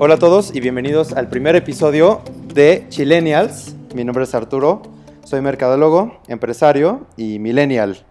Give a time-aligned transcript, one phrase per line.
[0.00, 2.22] Hola a todos y bienvenidos al primer episodio
[2.54, 3.74] de Chilenials.
[3.96, 4.82] Mi nombre es Arturo,
[5.24, 8.06] soy mercadólogo, empresario y millennial.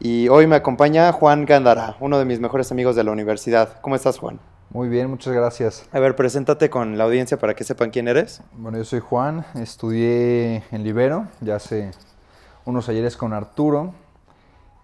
[0.00, 3.80] Y hoy me acompaña Juan Gándara, uno de mis mejores amigos de la universidad.
[3.82, 4.40] ¿Cómo estás, Juan?
[4.70, 5.88] Muy bien, muchas gracias.
[5.92, 8.42] A ver, preséntate con la audiencia para que sepan quién eres.
[8.54, 11.92] Bueno, yo soy Juan, estudié en Libero, ya hace
[12.64, 13.94] unos ayeres con Arturo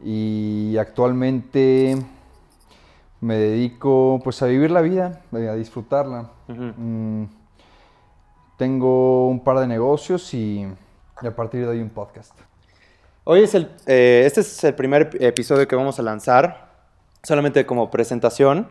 [0.05, 1.97] y actualmente
[3.25, 6.31] me dedico pues a vivir la vida, a disfrutarla.
[6.47, 7.25] Mm,
[8.59, 10.67] tengo un par de negocios y,
[11.23, 12.39] y a partir de ahí un podcast.
[13.25, 16.69] Hoy es el, eh, este es el primer episodio que vamos a lanzar,
[17.23, 18.69] solamente como presentación.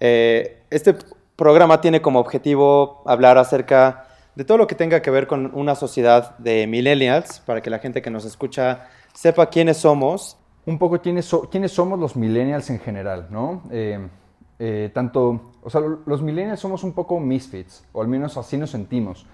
[0.00, 0.94] Eh, este
[1.34, 5.74] programa tiene como objetivo hablar acerca de todo lo que tenga que ver con una
[5.74, 10.36] sociedad de millennials, para que la gente que nos escucha sepa quiénes somos.
[10.68, 13.62] Un poco quiénes, quiénes somos los millennials en general, ¿no?
[13.70, 18.70] Eh, tanto, o sea, los millennials somos un poco misfits, o al menos así nos
[18.70, 19.24] sentimos.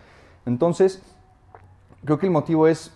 [0.46, 1.02] Entonces,
[2.04, 2.92] creo que el motivo es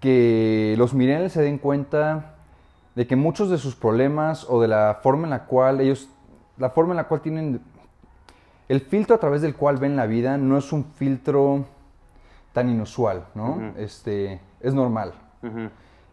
[0.00, 2.34] que los millennials se den cuenta
[2.94, 6.08] de que muchos de sus problemas o de la forma en la cual ellos,
[6.56, 7.60] la forma en la cual tienen,
[8.68, 11.66] el filtro a través del cual ven la vida no es un filtro
[12.52, 13.72] tan inusual, ¿no?
[13.76, 15.12] este, es normal.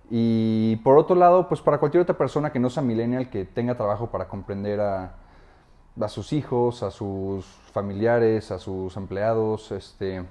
[0.10, 3.76] Y por otro lado, pues para cualquier otra persona que no sea millennial, que tenga
[3.76, 5.16] trabajo para comprender a,
[6.00, 10.24] a sus hijos, a sus familiares, a sus empleados, este,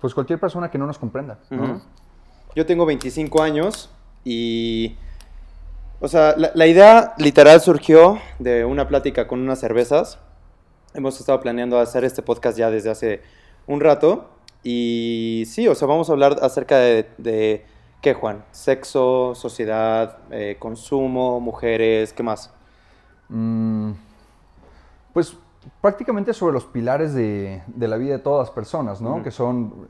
[0.00, 1.38] pues cualquier persona que no nos comprenda.
[2.54, 3.90] Yo tengo 25 años
[4.24, 4.96] y,
[6.00, 10.18] o sea, la, idea literal surgió de una plática con unas cervezas.
[10.94, 13.22] Hemos estado planeando hacer este podcast ya desde hace
[13.66, 14.30] un rato.
[14.62, 17.64] Y sí, o sea, vamos a hablar acerca de,
[18.00, 18.44] ¿qué, Juan?
[18.50, 22.52] Sexo, sociedad, eh, consumo, mujeres, ¿qué más?
[23.28, 23.92] Mm,
[25.12, 25.36] pues
[25.80, 29.22] prácticamente sobre los pilares de, la vida de todas las personas, ¿no?
[29.22, 29.88] Que son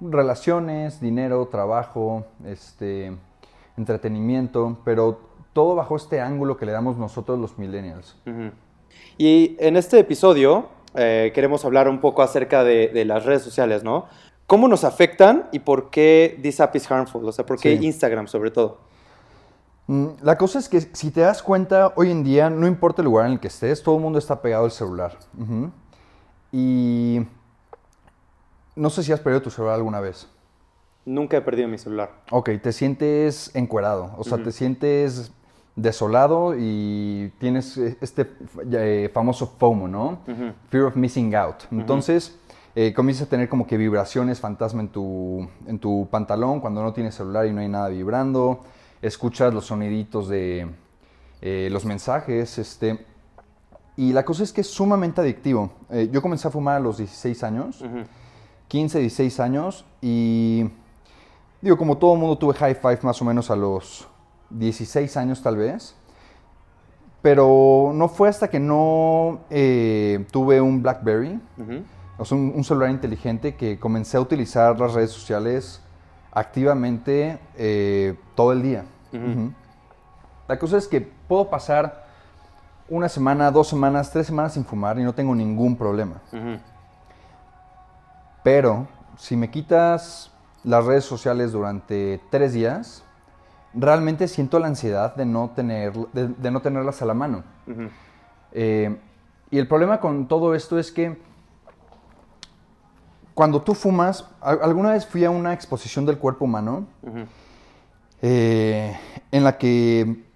[0.00, 3.12] relaciones, dinero, trabajo, este,
[3.76, 5.20] entretenimiento, pero
[5.52, 8.16] todo bajo este ángulo que le damos nosotros los millennials.
[9.18, 14.06] Y en este episodio eh, queremos hablar un poco acerca de, las redes sociales, ¿no?
[14.50, 17.24] ¿Cómo nos afectan y por qué this app is harmful?
[17.24, 18.78] O sea, ¿por qué Instagram sobre todo?
[19.86, 23.04] Mm, la cosa es que si te das cuenta, hoy en día, no importa el
[23.04, 25.16] lugar en el que estés, todo el mundo está pegado al celular.
[26.50, 27.20] Y
[28.74, 30.26] no sé si has perdido tu celular alguna vez.
[31.04, 32.10] Nunca he perdido mi celular.
[32.32, 35.30] Ok, te sientes encuerado, o sea, te sientes
[35.76, 38.28] desolado y tienes eh, este
[38.72, 40.18] eh, famoso FOMO, ¿no?
[40.70, 41.62] Fear of Missing Out.
[41.70, 42.36] Entonces,
[42.74, 46.92] eh, comienzas a tener como que vibraciones fantasma en tu, en tu pantalón cuando no
[46.92, 48.60] tienes celular y no hay nada vibrando.
[49.02, 50.68] Escuchas los soniditos de
[51.42, 53.06] los mensajes, este...
[53.96, 55.70] Y la cosa es que es sumamente adictivo.
[56.10, 57.84] yo comencé a fumar a los 16 años.
[58.70, 60.64] 15, 16 años y
[61.60, 64.06] digo, como todo mundo tuve high five más o menos a los
[64.50, 65.96] 16 años tal vez,
[67.20, 71.40] pero no fue hasta que no eh, tuve un BlackBerry,
[72.20, 75.80] o sea, un, celular inteligente, que comencé a utilizar las redes sociales
[76.32, 78.84] activamente eh, todo el día.
[80.46, 82.04] La cosa es que puedo pasar
[82.90, 86.20] una semana, dos semanas, tres semanas sin fumar y no tengo ningún problema.
[88.42, 90.30] Pero si me quitas
[90.62, 93.02] las redes sociales durante tres días,
[93.72, 97.44] realmente siento la ansiedad de no, tener, de, no tenerlas a la mano.
[98.52, 98.94] Eh,
[99.50, 101.29] y el problema con todo esto es que
[103.40, 106.86] cuando tú fumas, alguna vez fui a una exposición del cuerpo humano
[108.20, 108.94] eh,
[109.32, 110.26] en la que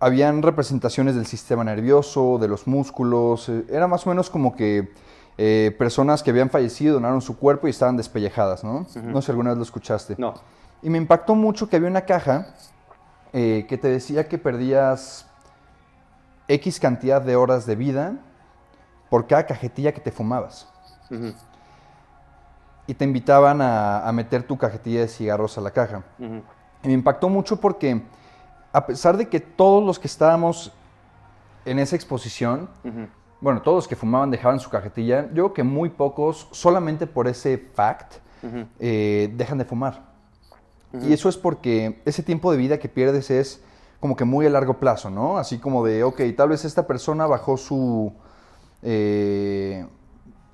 [0.00, 4.94] habían representaciones del sistema nervioso, de los músculos, eh, era más o menos como que
[5.36, 8.86] eh, personas que habían fallecido donaron su cuerpo y estaban despellejadas, ¿no?
[8.94, 10.14] No sé si alguna vez lo escuchaste.
[10.16, 10.32] No.
[10.82, 12.54] Y me impactó mucho que había una caja
[13.34, 15.26] eh, que te decía que perdías
[16.48, 18.14] X cantidad de horas de vida
[19.10, 20.66] por cada cajetilla que te fumabas.
[22.86, 26.04] Y te invitaban a, meter tu cajetilla de cigarros a la caja.
[26.18, 28.02] Y me impactó mucho porque,
[28.72, 30.72] a pesar de que todos los que estábamos
[31.64, 32.68] en esa exposición,
[33.40, 35.26] bueno, todos los que fumaban dejaban su cajetilla.
[35.28, 38.14] Yo creo que muy pocos, solamente por ese fact,
[38.78, 40.14] eh, dejan de fumar.
[41.02, 43.62] Y eso es porque ese tiempo de vida que pierdes es
[44.00, 45.36] como que muy a largo plazo, ¿no?
[45.36, 48.12] Así como de, ok, tal vez esta persona bajó su...
[48.82, 49.86] Eh,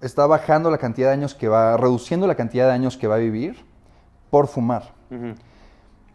[0.03, 3.15] está bajando la cantidad de años que va, reduciendo la cantidad de años que va
[3.15, 3.65] a vivir
[4.31, 4.93] por fumar.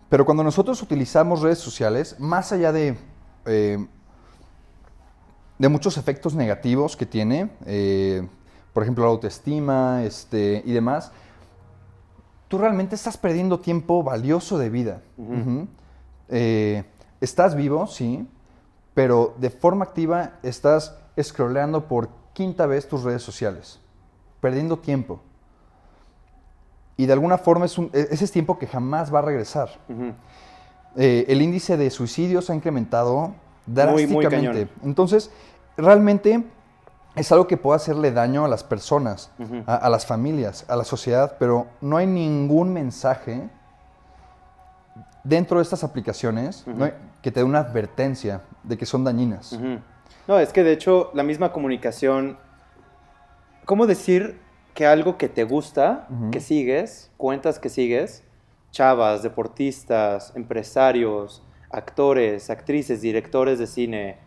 [0.10, 2.98] Pero cuando nosotros utilizamos redes sociales, más allá de
[3.46, 3.78] eh,
[5.58, 8.28] de muchos efectos negativos que tiene, eh,
[8.74, 11.12] por ejemplo, la autoestima este, y demás,
[12.48, 15.02] tú realmente estás perdiendo tiempo valioso de vida.
[16.30, 16.84] Eh,
[17.22, 18.28] estás vivo, sí,
[18.94, 23.80] pero de forma activa estás scrolleando por quinta vez tus redes sociales,
[24.40, 25.20] perdiendo tiempo.
[26.96, 29.70] Y de alguna forma es un- e- ese es tiempo que jamás va a regresar.
[30.96, 33.34] Eh, el índice de suicidios ha incrementado
[33.94, 34.72] Muy, muy drásticamente.
[34.84, 35.32] Entonces,
[35.78, 36.44] realmente
[37.16, 39.32] es algo que puede hacerle daño a las personas,
[39.66, 43.50] a, a las familias, a la sociedad, pero no hay ningún mensaje
[45.24, 46.94] dentro de estas aplicaciones no hay-
[47.24, 49.58] que te dé una advertencia de que son dañinas.
[50.28, 52.38] No, es que de hecho la misma comunicación,
[53.66, 54.40] ¿cómo decir
[54.74, 58.24] que algo que te gusta, que sigues, cuentas que sigues,
[58.72, 64.18] chavas, deportistas, empresarios, actores, actrices, directores de cine,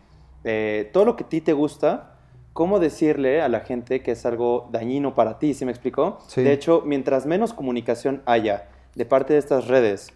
[0.43, 2.17] eh, todo lo que a ti te gusta,
[2.53, 5.53] ¿cómo decirle a la gente que es algo dañino para ti?
[5.53, 6.17] ¿Sí me explicó?
[6.27, 6.41] Sí.
[6.43, 10.11] De hecho, mientras menos comunicación haya de parte de estas redes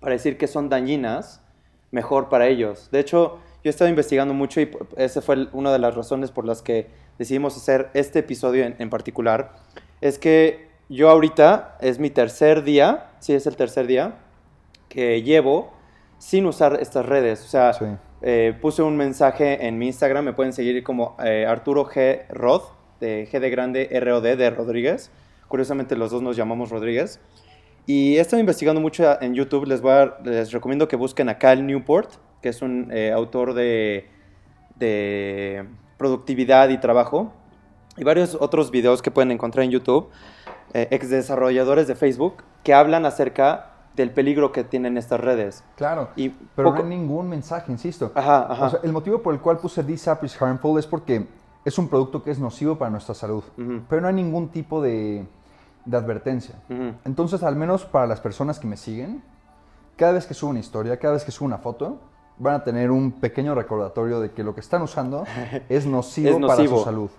[0.00, 1.42] para decir que son dañinas,
[1.90, 2.88] mejor para ellos.
[2.92, 6.44] De hecho, yo he estado investigando mucho y esa fue una de las razones por
[6.44, 6.86] las que
[7.18, 9.56] decidimos hacer este episodio en, en particular.
[10.00, 14.18] Es que yo ahorita es mi tercer día, sí es el tercer día,
[14.88, 15.72] que llevo
[16.18, 17.44] sin usar estas redes.
[17.44, 17.86] O sea, Sí.
[18.22, 22.22] eh, puse un mensaje en mi Instagram, me pueden seguir como eh, Arturo G.
[22.28, 22.62] Rod,
[23.00, 25.10] de G de grande R-O-D, de Rodríguez.
[25.48, 27.18] Curiosamente los dos nos llamamos Rodríguez.
[27.84, 31.36] Y he estado investigando mucho en YouTube, les, voy a- les recomiendo que busquen a
[31.38, 32.12] Cal Newport,
[32.46, 34.08] que es un eh, autor de,
[34.76, 35.66] de
[35.96, 37.32] productividad y trabajo,
[37.96, 40.10] y varios otros videos que pueden encontrar en YouTube,
[40.72, 45.64] eh, ex desarrolladores de Facebook, que hablan acerca del peligro que tienen estas redes.
[45.74, 48.12] Claro, Y pero poco- no hay ningún mensaje, insisto.
[48.14, 48.64] Ajá, ajá.
[48.66, 51.26] O sea, el motivo por el cual puse This app is harmful es porque
[51.64, 53.42] es un producto que es nocivo para nuestra salud,
[53.88, 55.26] pero no hay ningún tipo de,
[55.84, 56.54] de advertencia.
[57.04, 59.20] Entonces, al menos para las personas que me siguen,
[59.96, 61.98] cada vez que subo una historia, cada vez que subo una foto,
[62.38, 65.24] van a tener un pequeño recordatorio de que lo que están usando
[65.68, 66.78] es nocivo, Es para nocivo.
[66.78, 67.10] su salud.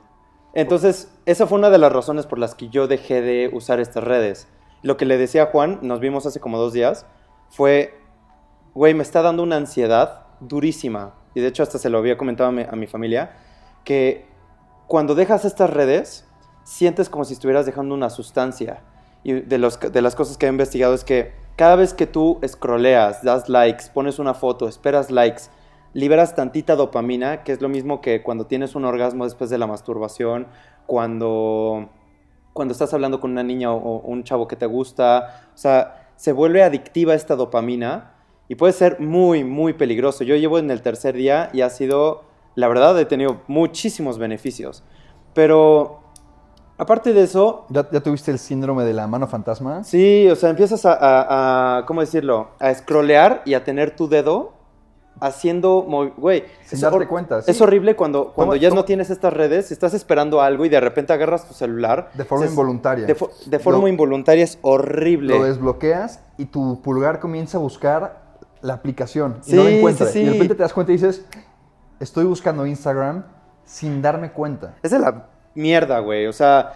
[0.54, 4.04] Entonces, esa fue una de las razones por las que yo dejé de usar estas
[4.04, 4.48] redes.
[4.82, 7.06] Lo que le decía a Juan, nos vimos hace como dos días,
[7.50, 8.00] fue,
[8.74, 11.14] güey, me está dando una ansiedad durísima.
[11.36, 13.38] Y de hecho hasta se lo había comentado a mi, a mi familia,
[13.84, 14.26] que
[14.88, 16.26] cuando dejas estas redes,
[16.64, 18.82] sientes como si estuvieras dejando una sustancia.
[19.24, 22.40] Y de, los, de las cosas que he investigado es que cada vez que tú
[22.48, 25.44] scrolleas, das likes, pones una foto, esperas likes,
[25.94, 29.66] liberas tantita dopamina, que es lo mismo que cuando tienes un orgasmo después de la
[29.66, 30.48] masturbación,
[30.86, 31.90] cuando,
[32.54, 35.50] cuando estás hablando con una niña o, o un chavo que te gusta.
[35.54, 38.14] O sea, se vuelve adictiva esta dopamina
[38.48, 40.24] y puede ser muy, muy peligroso.
[40.24, 44.84] Yo llevo en el tercer día y ha sido, la verdad, he tenido muchísimos beneficios.
[45.34, 46.02] Pero,
[46.78, 49.84] aparte de eso, ¿Ya, ya tuviste el síndrome de la mano fantasma?
[49.84, 52.50] Sí, o sea, empiezas a, a- a- ¿cómo decirlo?
[52.60, 54.54] A scrollear y a tener tu dedo
[55.20, 55.82] haciendo,
[56.18, 56.44] güey.
[56.64, 57.50] Sin darte cuenta, sí.
[57.50, 60.70] Es horrible cuando, cuando Toma- ya toma- no tienes estas redes, estás esperando algo y
[60.70, 62.12] de repente agarras tu celular.
[62.14, 63.06] De forma involuntaria.
[63.08, 65.38] De, fo- de forma Lo- involuntaria es horrible.
[65.38, 68.28] Lo desbloqueas y tu pulgar comienza a buscar
[68.62, 70.08] la aplicación y Sí, no la encuentra.
[70.08, 70.20] sí.
[70.20, 71.26] Y de repente te das cuenta y dices,
[72.00, 73.24] estoy buscando Instagram
[73.66, 74.76] sin darme cuenta.
[74.84, 75.26] Es de la
[75.58, 76.28] mierda, güey.
[76.28, 76.74] O sea,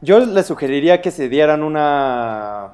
[0.00, 2.72] yo les sugeriría que se dieran una,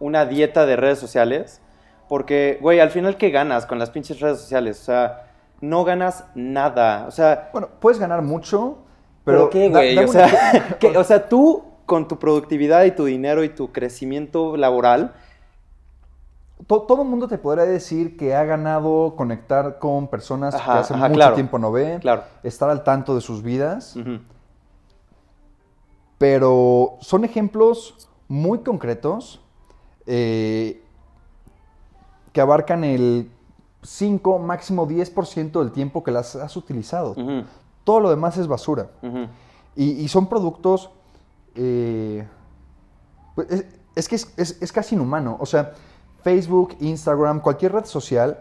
[0.00, 1.60] una dieta de redes sociales.
[2.08, 4.80] Porque, güey, al final, ¿qué ganas con las pinches redes sociales?
[4.80, 5.26] O sea,
[5.60, 7.06] no ganas nada.
[7.06, 8.78] O sea, Bueno, puedes ganar mucho,
[9.24, 9.50] ¿pero pero...
[9.50, 9.96] qué, güey?
[9.98, 10.96] O sea, ¿qué?
[10.96, 15.12] o sea, tú con tu productividad y tu dinero y tu crecimiento laboral,
[16.66, 20.78] To- todo el mundo te podrá decir que ha ganado conectar con personas Ajá, que
[20.78, 21.34] hace ajá, mucho claro.
[21.34, 22.22] tiempo no ve, Claro.
[22.42, 23.96] estar al tanto de sus vidas,
[26.18, 29.40] pero son ejemplos muy concretos
[30.06, 30.82] eh,
[32.32, 33.30] que abarcan el
[33.82, 37.14] 5, máximo 10% del tiempo que las has utilizado.
[37.84, 38.90] Todo lo demás es basura.
[39.76, 40.90] Y, y son productos...
[41.54, 42.26] eh,
[43.34, 45.36] pues, es, es que es, es- es casi inhumano.
[45.40, 45.72] O sea,
[46.22, 48.40] Facebook, Instagram, cualquier red social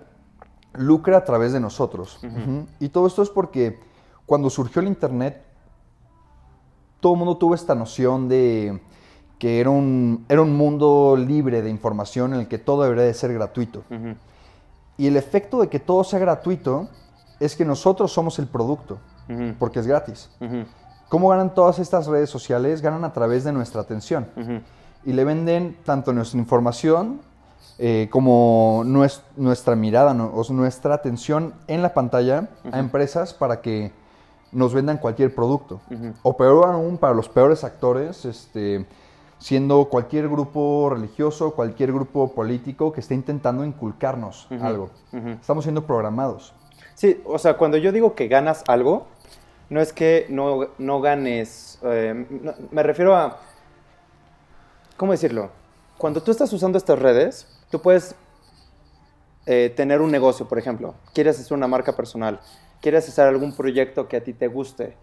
[0.74, 2.20] lucra a través de nosotros.
[2.80, 3.80] Y todo esto es porque
[4.26, 5.43] cuando surgió el Internet,
[7.04, 8.80] todo el mundo tuvo esta noción de
[9.38, 13.14] que era un, era un mundo libre de información en el que todo debería de
[13.14, 13.84] ser gratuito.
[14.96, 16.88] Y el efecto de que todo sea gratuito
[17.42, 19.00] es que nosotros somos el producto,
[19.60, 20.30] porque es gratis.
[20.40, 20.64] Ujú.
[21.10, 22.82] ¿Cómo ganan todas estas redes sociales?
[22.82, 24.26] Ganan a través de nuestra atención.
[25.04, 27.20] Y le venden tanto nuestra información
[27.80, 33.92] eh, como nuestra mirada, o nuestra atención en la pantalla a empresas para que
[34.54, 35.82] nos vendan cualquier producto.
[36.22, 38.86] O peor aún, para los peores actores, este,
[39.40, 44.90] siendo cualquier grupo religioso, cualquier grupo político que esté intentando inculcarnos algo.
[45.42, 46.54] Estamos siendo programados.
[46.96, 49.08] Sí, o sea, cuando yo digo que ganas algo,
[49.70, 52.28] no es que no, no ganes, eh,
[52.72, 53.40] me refiero a,
[54.98, 55.50] ¿cómo decirlo?
[55.98, 58.16] Cuando tú estás usando estas redes, tú puedes
[59.46, 62.40] eh, tener un negocio, por ejemplo, quieres hacer una marca personal,
[62.84, 64.98] quieres hacer algún proyecto que a ti te guste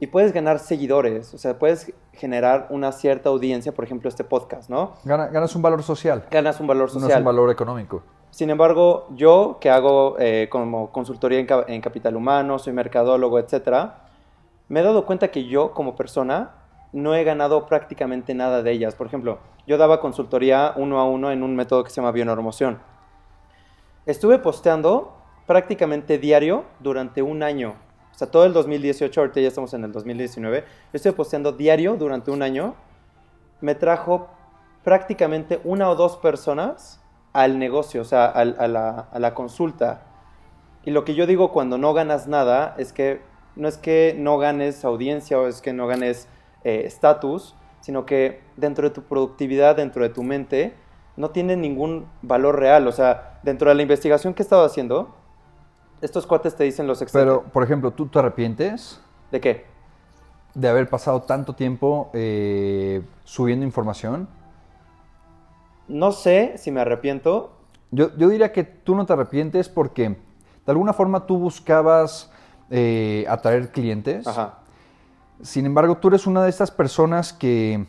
[0.00, 4.68] y puedes ganar seguidores, o sea, puedes generar una cierta audiencia, por ejemplo, este podcast,
[4.68, 4.94] ¿no?
[5.04, 6.26] ganas un valor social.
[6.30, 7.08] Ganas un valor social.
[7.08, 8.02] No es un valor económico.
[8.30, 14.08] Sin embargo, yo que hago eh, como consultoría en, capital humano, soy mercadólogo, etcétera,
[14.68, 16.50] me he dado cuenta que yo como persona
[16.92, 18.96] no he ganado prácticamente nada de ellas.
[18.96, 22.80] Por ejemplo, yo daba consultoría uno a uno en un método que se llama bionormoción.
[24.04, 27.74] Estuve posteando prácticamente diario durante un año.
[28.14, 30.64] O sea, todo el 2018, ahorita ya estamos en el 2019.
[30.92, 32.74] estuve posteando diario durante un año.
[33.60, 34.28] Me trajo
[34.84, 37.00] prácticamente una o dos personas
[37.32, 40.02] al negocio, o sea, a, la, consulta.
[40.84, 43.20] Y lo que yo digo cuando no ganas nada es que
[43.56, 46.28] no es que no ganes audiencia o es que no ganes
[46.62, 50.74] eh, estatus, sino que dentro de tu productividad, dentro de tu mente,
[51.16, 52.86] no tiene ningún valor real.
[52.86, 55.14] O sea, dentro de la investigación que he estado haciendo,
[56.00, 57.38] estos cuates te dicen los expertos.
[57.42, 59.00] Pero, por ejemplo, ¿tú te arrepientes?
[59.30, 59.66] ¿De qué?
[60.54, 64.28] De haber pasado tanto tiempo eh, subiendo información.
[65.88, 67.52] No sé si me arrepiento.
[67.90, 72.30] Yo, diría que tú no te arrepientes porque de alguna forma tú buscabas
[72.70, 74.26] eh, atraer clientes.
[74.26, 74.58] Ajá.
[75.42, 77.86] Sin embargo, tú eres una de estas personas que,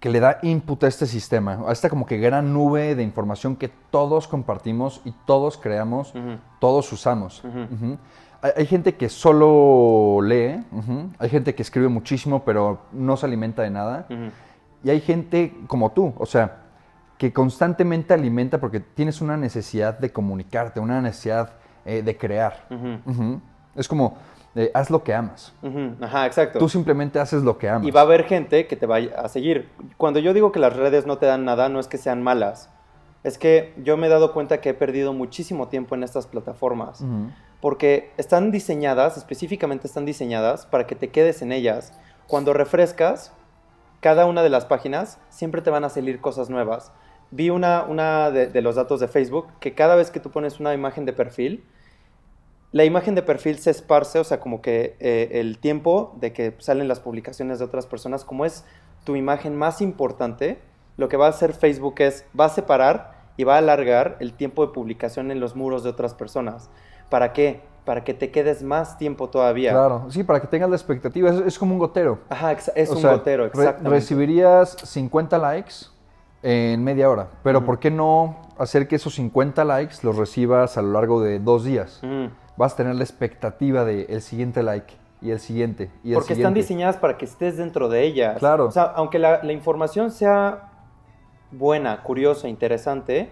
[0.00, 3.56] que, le da input a este sistema, a esta como que gran nube de información
[3.56, 6.12] que todos compartimos y todos creamos,
[6.60, 7.42] todos usamos.
[8.40, 10.64] hay, gente que solo lee,
[11.18, 14.06] hay gente que escribe muchísimo pero no se alimenta de nada.
[14.84, 16.68] Y hay gente como tú, o sea,
[17.18, 22.66] que constantemente alimenta porque tienes una necesidad de comunicarte, una necesidad eh, de crear.
[23.74, 24.16] Es como,
[24.54, 25.52] eh, haz lo que amas.
[26.00, 26.58] Ajá, exacto.
[26.58, 27.86] Tú simplemente haces lo que amas.
[27.86, 29.68] Y va a haber gente que te va a seguir.
[29.96, 32.70] Cuando yo digo que las redes no te dan nada, no es que sean malas.
[33.24, 37.04] Es que yo me he dado cuenta que he perdido muchísimo tiempo en estas plataformas.
[37.60, 41.92] Porque están diseñadas, específicamente están diseñadas para que te quedes en ellas.
[42.26, 43.32] Cuando refrescas,
[44.00, 46.92] cada una de las páginas siempre te van a salir cosas nuevas
[47.30, 50.74] vi una, una de, los datos de Facebook que cada vez que tú pones una
[50.74, 51.64] imagen de perfil,
[52.72, 56.54] la imagen de perfil se esparce, o sea, como que eh, el tiempo de que
[56.58, 58.64] salen las publicaciones de otras personas, como es
[59.04, 60.58] tu imagen más importante,
[60.96, 64.34] lo que va a hacer Facebook es, va a separar y va a alargar el
[64.34, 66.68] tiempo de publicación en los muros de otras personas.
[67.08, 67.62] ¿Para qué?
[67.86, 69.70] Para que te quedes más tiempo todavía.
[69.70, 71.30] Claro, sí, para que tengas la expectativa.
[71.46, 72.18] Es, como un gotero.
[72.28, 73.88] Ajá, es un gotero, exactamente.
[73.88, 75.74] recibirías 50 likes
[76.42, 77.28] en media hora.
[77.42, 81.38] Pero ¿por qué no hacer que esos 50 likes los recibas a lo largo de
[81.38, 82.02] dos días?
[82.58, 86.34] Vas a tener la expectativa de el siguiente like y el siguiente y el Porque
[86.34, 88.38] están diseñadas para que estés dentro de ellas.
[88.38, 88.66] Claro.
[88.66, 90.72] O sea, aunque la, la información sea
[91.50, 93.30] buena, curiosa, interesante,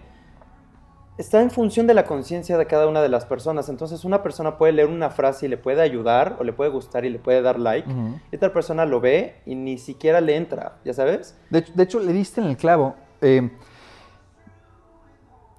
[1.17, 3.69] está en función de la conciencia de cada una de las personas.
[3.69, 7.05] Entonces, una persona puede leer una frase y le puede ayudar, o le puede gustar
[7.05, 7.89] y le puede dar like,
[8.31, 11.37] y otra persona lo ve y ni siquiera le entra, ¿ya sabes?
[11.49, 12.95] De, hecho, le diste en el clavo.
[13.21, 13.49] Eh,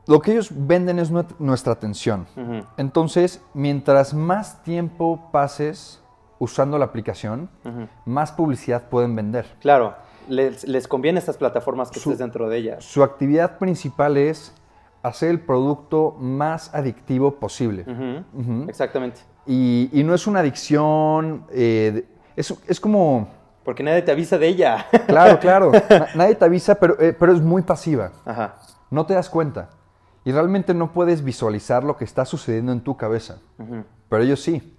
[0.08, 2.26] lo que ellos venden es nuestra atención.
[2.78, 6.02] Entonces, mientras más tiempo pases
[6.38, 7.50] usando la aplicación,
[8.06, 9.46] más publicidad pueden vender.
[9.60, 9.94] Claro,
[10.28, 12.84] les, conviene estas plataformas que estés dentro de ellas.
[12.84, 14.54] Su actividad principal es
[15.02, 17.84] hacer el producto más adictivo posible.
[18.66, 19.20] Exactamente.
[19.46, 23.28] Y, no es una adicción, eh, es, como...
[23.62, 24.86] Porque nadie te avisa de ella.
[25.06, 25.72] Claro, claro.
[26.14, 28.12] nadie te avisa, pero, eh, pero es muy pasiva.
[28.24, 28.54] Ajá.
[28.90, 29.68] No te das cuenta.
[30.28, 33.38] Y realmente no puedes visualizar lo que está sucediendo en tu cabeza.
[34.10, 34.76] Pero ellos sí.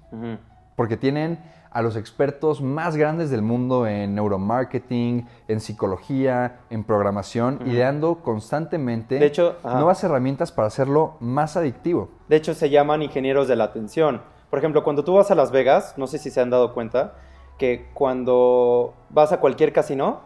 [0.76, 1.40] Porque tienen
[1.72, 9.20] a los expertos más grandes del mundo en neuromarketing, en psicología, en programación, ideando constantemente
[9.64, 12.12] nuevas herramientas para hacerlo más adictivo.
[12.28, 14.22] De hecho, se llaman ingenieros de la atención.
[14.52, 17.16] Por ejemplo, cuando tú vas a Las Vegas, no sé si se han dado cuenta,
[17.58, 20.22] que cuando vas a cualquier casino,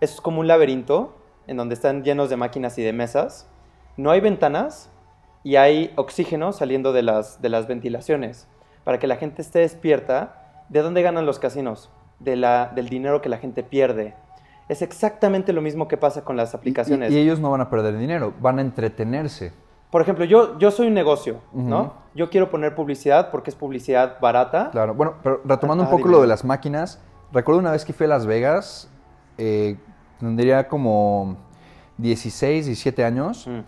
[0.00, 1.16] es como un laberinto
[1.48, 3.48] en donde están llenos de máquinas y de mesas.
[3.96, 4.90] No hay ventanas
[5.42, 8.46] y hay oxígeno saliendo de las, de las ventilaciones
[8.84, 10.36] para que la gente esté despierta
[10.70, 11.90] ¿De dónde ganan los casinos?
[12.20, 14.14] De la, del dinero que la gente pierde.
[14.68, 17.10] Es exactamente lo mismo que pasa con las aplicaciones.
[17.10, 19.52] Y, y ellos no van a perder dinero, van a entretenerse.
[19.90, 21.94] Por ejemplo, yo, yo soy un negocio, ¿no?
[22.14, 24.70] Yo quiero poner publicidad porque es publicidad barata.
[24.70, 26.12] Claro, bueno, pero retomando un Ah, poco dime.
[26.12, 27.00] lo de las máquinas,
[27.32, 28.88] recuerdo una vez que fui a Las Vegas,
[29.38, 29.76] eh,
[30.20, 31.36] tendría como
[31.98, 33.60] 16, 17 años, Mm.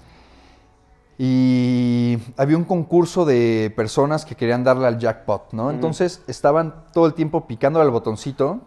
[1.25, 5.71] Y había un concurso de personas que querían darle al jackpot, ¿no?
[5.71, 8.59] Entonces estaban todo el tiempo picando al botoncito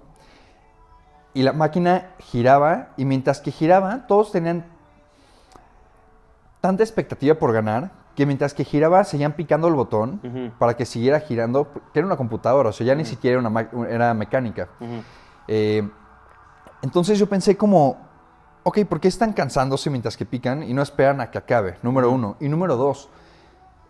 [1.33, 4.63] y la máquina giraba y mientras que giraba todos tenían
[6.61, 10.21] tanta expectativa por ganar que mientras que giraba seguían picando el botón
[10.57, 13.49] para que siguiera girando, que era una computadora, o sea, ya ni siquiera era, una
[13.49, 14.69] ma- era mecánica.
[15.49, 15.85] Eh,
[16.81, 17.97] entonces yo pensé como,
[18.67, 21.75] ok, ¿por qué están cansándose mientras que pican y no esperan a que acabe?
[21.83, 22.35] Número uno.
[22.39, 23.09] Y número dos,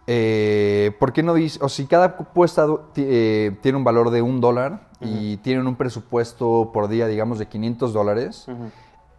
[0.06, 2.68] eh, ¿por qué no dice, o si cada puesta
[2.98, 7.46] eh, tiene un valor de un dólar y tienen un presupuesto por día, digamos, de
[7.48, 8.48] 500 dólares,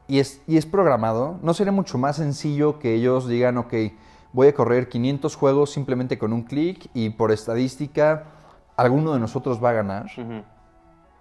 [0.09, 3.73] y es, y es programado, ¿no sería mucho más sencillo que ellos digan, ok,
[4.35, 8.25] voy a correr 500 juegos simplemente con un clic y por estadística
[8.77, 10.05] alguno de nosotros va a ganar?
[10.19, 10.43] Ujú.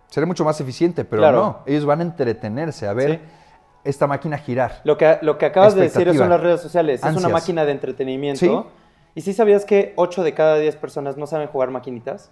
[0.10, 1.38] Sería mucho más eficiente, pero Claro.
[1.42, 1.60] no.
[1.66, 3.20] Ellos van a entretenerse, a ver Sí.
[3.86, 4.82] Esta máquina girar.
[4.84, 7.04] Lo que, lo que acabas de decir son las redes sociales.
[7.04, 8.40] Es una máquina de entretenimiento.
[8.40, 8.52] Sí.
[9.16, 12.32] ¿Y sí sabías que 8 de cada 10 personas no saben jugar maquinitas?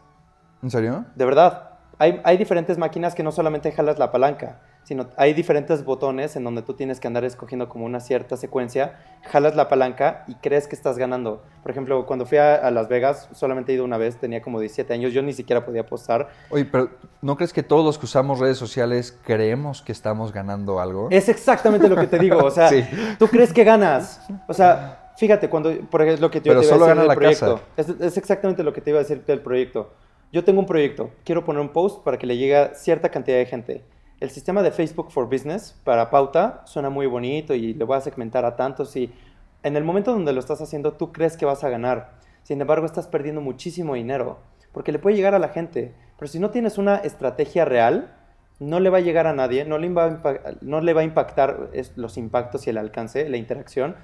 [0.62, 1.05] ¿En serio?
[1.15, 1.69] De verdad.
[2.00, 6.43] Hay, hay diferentes máquinas que no solamente jalas la palanca, sino hay diferentes botones en
[6.43, 10.67] donde tú tienes que andar escogiendo como una cierta secuencia, jalas la palanca y crees
[10.67, 11.41] que estás ganando.
[11.61, 14.59] Por ejemplo, cuando fui a, a Las Vegas, solamente he ido una vez, tenía como
[14.59, 16.29] 17 años, yo ni siquiera podía apostar.
[16.49, 16.89] Oye, pero
[17.21, 21.07] ¿no crees que todos los que usamos redes sociales creemos que estamos ganando algo?
[21.11, 22.83] Es exactamente lo que te digo, o sea, Sí.
[23.19, 24.19] tú crees que ganas.
[24.47, 27.01] O sea, fíjate, cuando, por ejemplo, lo que yo Pero te iba a decir gana
[27.01, 27.61] del la proyecto.
[27.77, 27.91] casa.
[27.93, 29.93] Es, es exactamente lo que te iba a decir del proyecto.
[30.31, 33.37] Yo tengo un proyecto, quiero poner un post para que le llegue a cierta cantidad
[33.37, 33.83] de gente.
[34.24, 38.00] El sistema de Facebook for Business para pauta suena muy bonito y le voy a
[38.00, 39.12] segmentar a tantos y
[39.63, 42.12] en el momento donde lo estás haciendo tú crees que vas a ganar.
[42.44, 44.40] Sin embargo, estás perdiendo muchísimo dinero
[44.72, 45.94] porque le puede llegar a la gente.
[46.18, 48.16] Pero si no tienes una estrategia real,
[48.62, 52.70] no le va a llegar a nadie, no le va a, impactar los impactos y
[52.70, 53.98] el alcance, la interacción.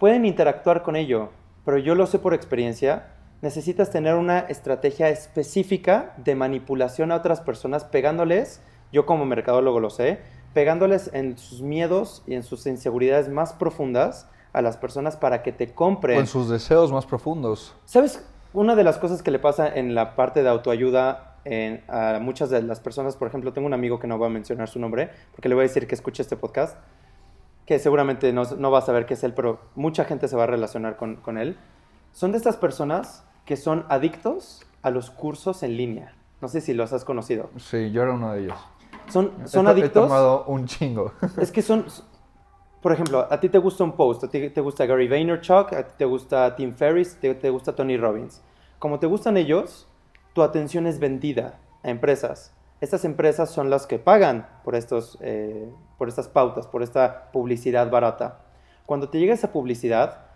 [0.00, 1.30] Pueden interactuar con ello,
[1.64, 3.06] pero yo lo sé por experiencia.
[3.40, 8.60] Necesitas tener una estrategia específica de manipulación a otras personas, pegándoles,
[8.94, 10.20] yo como mercadólogo lo sé,
[10.54, 15.52] pegándoles en sus miedos y en sus inseguridades más profundas a las personas para que
[15.52, 16.16] te compren.
[16.16, 17.74] Con sus deseos más profundos.
[17.84, 18.24] ¿Sabes?
[18.52, 22.48] Una de las cosas que le pasa en la parte de autoayuda en- a muchas
[22.50, 25.10] de las personas, por ejemplo, tengo un amigo que no voy a mencionar su nombre,
[25.32, 26.78] porque le voy a decir que escuche este podcast,
[27.66, 30.44] que seguramente no, no va a saber qué es él, pero mucha gente se va
[30.44, 31.56] a relacionar con, con él.
[32.12, 36.14] Son de estas personas que son adictos a los cursos en línea.
[36.40, 37.50] No sé si los has conocido.
[37.56, 38.58] Sí, yo era uno de ellos.
[39.08, 40.02] Son, son He- He adictos.
[40.04, 41.12] tomado un chingo.
[41.38, 41.84] Es que son,
[42.80, 45.86] por ejemplo, a ti te gusta un post, a ti te gusta Gary Vaynerchuk, a
[45.86, 48.42] ti te gusta Tim Ferriss, te, te gusta Tony Robbins.
[48.78, 49.88] Como te gustan ellos,
[50.34, 52.52] tu atención es vendida a empresas.
[52.80, 57.90] Estas empresas son las que pagan por, estos, eh, por estas pautas, por esta publicidad
[57.90, 58.40] barata.
[58.84, 60.26] Cuando te llega esa publicidad,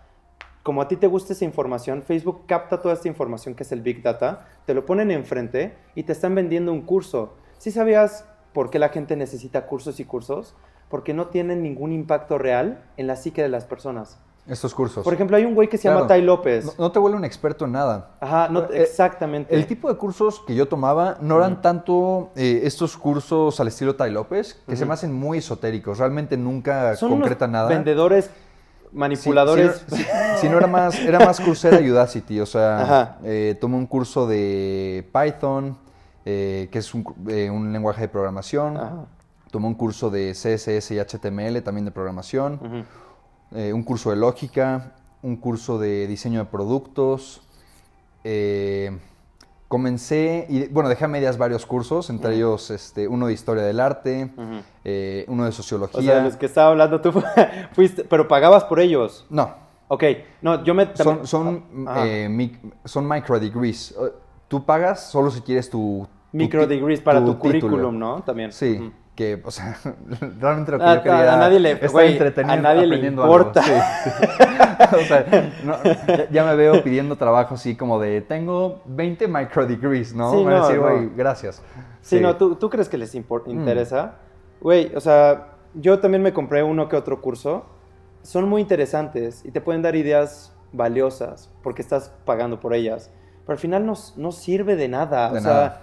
[0.63, 3.81] como a ti te gusta esa información, Facebook capta toda esta información que es el
[3.81, 7.33] Big Data, te lo ponen enfrente y te están vendiendo un curso.
[7.59, 10.55] ¿Sí sabías por qué la gente necesita cursos y cursos?
[10.89, 14.19] Porque no tienen ningún impacto real en la psique de las personas.
[14.47, 15.03] Estos cursos.
[15.03, 16.07] Por ejemplo, hay un güey que se llama.
[16.07, 16.65] Tai López.
[16.65, 18.17] no, no te vuelve un experto en nada.
[18.19, 19.53] Ajá, no, Eh, exactamente.
[19.53, 23.95] El tipo de cursos que yo tomaba no eran tanto eh, estos cursos al estilo
[23.95, 25.99] Tai López, que se me hacen muy esotéricos.
[25.99, 27.69] Realmente nunca Son unos concretan nada.
[27.69, 28.31] vendedores,
[28.91, 29.83] manipuladores.
[29.87, 30.05] Si, no, si-
[30.41, 32.39] si no era más, era más Coursera y Udacity.
[32.39, 35.77] O sea, eh, tomé un curso de Python,
[36.25, 38.77] eh, que es un, eh, un lenguaje de programación.
[38.77, 39.05] Ajá.
[39.51, 42.85] Tomé un curso de CSS y HTML, también de programación.
[43.51, 47.41] Eh, un curso de lógica, un curso de diseño de productos.
[48.23, 48.97] eh,
[49.67, 53.79] comencé, y bueno, dejé a medias varios cursos, entre ellos este, uno de historia del
[53.79, 54.31] arte,
[55.27, 56.01] uno de O sociología.
[56.01, 57.11] sea, los que estaba hablando tú
[57.73, 59.25] fuiste, pero pagabas por ellos.
[59.29, 59.53] No,
[59.91, 60.03] Ok,
[60.43, 60.95] no, yo me...
[60.95, 61.63] son, son,
[62.29, 63.95] mic- son micro degrees.
[64.49, 66.05] Tú pagas solo si quieres tu...
[66.31, 67.39] tu Micro degrees para tu, título.
[67.39, 68.21] currículum, ¿no?
[68.23, 68.51] También.
[68.51, 69.77] Sí, que, o sea,
[70.39, 73.61] realmente lo que A- yo quería a- a nadie le- güey, a nadie le importa.
[73.61, 74.09] Sí, sí.
[74.95, 75.75] o sea, no,
[76.31, 80.31] ya, me veo pidiendo trabajo así como de, tengo 20 micro degrees, ¿no?
[80.31, 80.89] Sí, van a no, decir, no.
[80.89, 81.61] güey, gracias.
[82.01, 84.15] Sí, no, ¿tú, ¿tú crees que les impor- interesa?
[84.61, 87.65] Güey, o sea, yo también me compré uno que otro curso.
[88.23, 93.11] Son muy interesantes y te pueden dar ideas valiosas porque estás pagando por ellas.
[93.49, 95.31] Pero al final no, no sirve de nada.
[95.31, 95.81] De o sea,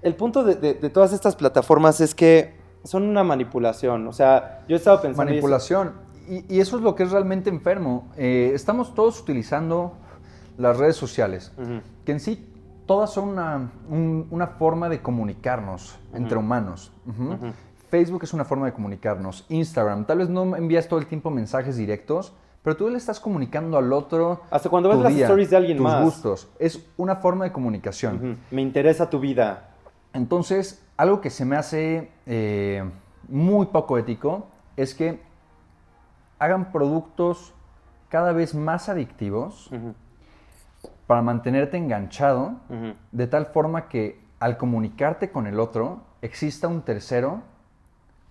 [0.00, 4.06] el punto de, de- de todas estas plataformas es que son una manipulación.
[4.08, 5.30] O sea, yo he estado pensando...
[5.30, 5.92] y eso- Manipulación.
[6.26, 8.08] Y, y eso es lo que es realmente enfermo.
[8.16, 9.92] Eh, estamos todos utilizando
[10.56, 11.52] las redes sociales,
[12.06, 12.48] que en sí
[12.86, 16.90] todas son una, un- una forma de comunicarnos entre humanos.
[17.90, 19.44] Facebook es una forma de comunicarnos.
[19.50, 22.32] Instagram, tal vez no envías todo el tiempo mensajes directos,
[22.68, 24.42] pero tú le estás comunicando al otro.
[24.50, 26.04] Hasta cuando ves las stories de alguien tus más.
[26.04, 26.50] gustos.
[26.58, 28.36] Es una forma de comunicación.
[28.50, 29.70] Me interesa tu vida.
[30.12, 32.84] Entonces, algo que se me hace eh,
[33.26, 35.22] muy poco ético es que
[36.38, 37.54] hagan productos
[38.10, 39.70] cada vez más adictivos
[41.06, 42.56] para mantenerte enganchado,
[43.12, 47.40] de tal forma que al comunicarte con el otro, exista un tercero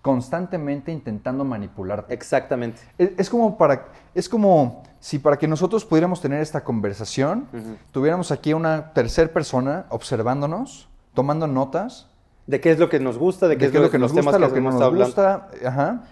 [0.08, 2.14] constantemente intentando manipularte.
[2.14, 2.80] Exactamente.
[2.96, 7.46] Es, es como para, es como si para que nosotros pudiéramos tener esta conversación,
[7.92, 12.08] tuviéramos aquí una tercera persona observándonos, tomando notas,
[12.46, 13.98] De qué es lo que nos gusta, de qué de es qué es lo que
[13.98, 16.04] nos gusta, lo que no nos estado gusta, ajá,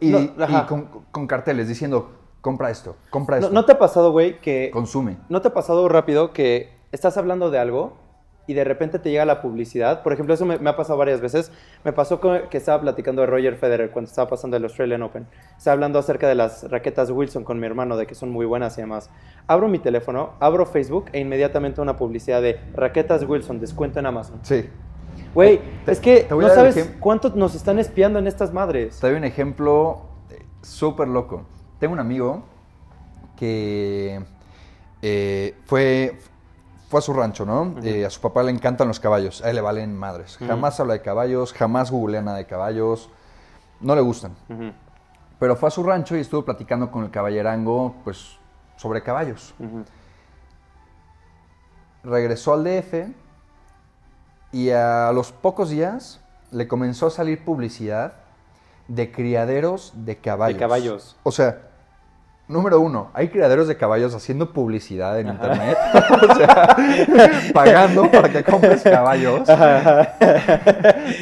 [0.00, 0.66] y, No, y ajá.
[0.66, 4.72] con, con carteles diciendo, compra esto, compra No, esto, ¿No te ha pasado, güey, que...
[4.72, 5.18] consume.
[5.28, 7.98] ¿No te ha pasado rápido que estás hablando de algo
[8.46, 10.02] y de repente te llega la publicidad?
[10.02, 11.50] Por ejemplo, eso me, me ha pasado varias veces.
[11.84, 15.26] Me pasó que estaba platicando de Roger Federer cuando estaba pasando el Australian Open.
[15.56, 18.76] Estaba hablando acerca de las raquetas Wilson con mi hermano, de que son muy buenas
[18.78, 19.10] y demás.
[19.46, 24.38] Abro mi teléfono, abro Facebook e inmediatamente una publicidad de raquetas Wilson, descuento en Amazon.
[24.42, 24.68] Sí.
[25.34, 29.00] Güey, es que no sabes cuánto nos están espiando en estas madres.
[29.00, 31.44] Te doy un ejemplo eh, súper loco.
[31.80, 32.44] Tengo un amigo
[33.36, 34.20] que
[35.02, 36.18] eh, fue,
[36.94, 37.74] fue a su rancho, ¿no?
[37.82, 40.36] Eh, a su papá le encantan los caballos, a él le valen madres.
[40.38, 43.10] Jamás habla de caballos, jamás googlea nada de caballos,
[43.80, 44.36] no le gustan.
[45.40, 48.38] Pero fue a su rancho y estuvo platicando con el caballerango, pues,
[48.76, 49.56] sobre caballos.
[52.04, 53.08] regresó al DF
[54.52, 56.20] y a los pocos días
[56.52, 58.12] le comenzó a salir publicidad
[58.86, 60.54] de criaderos de caballos.
[60.54, 61.16] De caballos.
[61.24, 61.70] O sea,
[62.48, 65.34] número uno, hay criaderos de caballos haciendo publicidad en Ajá.
[65.34, 65.78] internet.
[66.30, 66.76] o sea,
[67.52, 69.48] pagando para que compres caballos.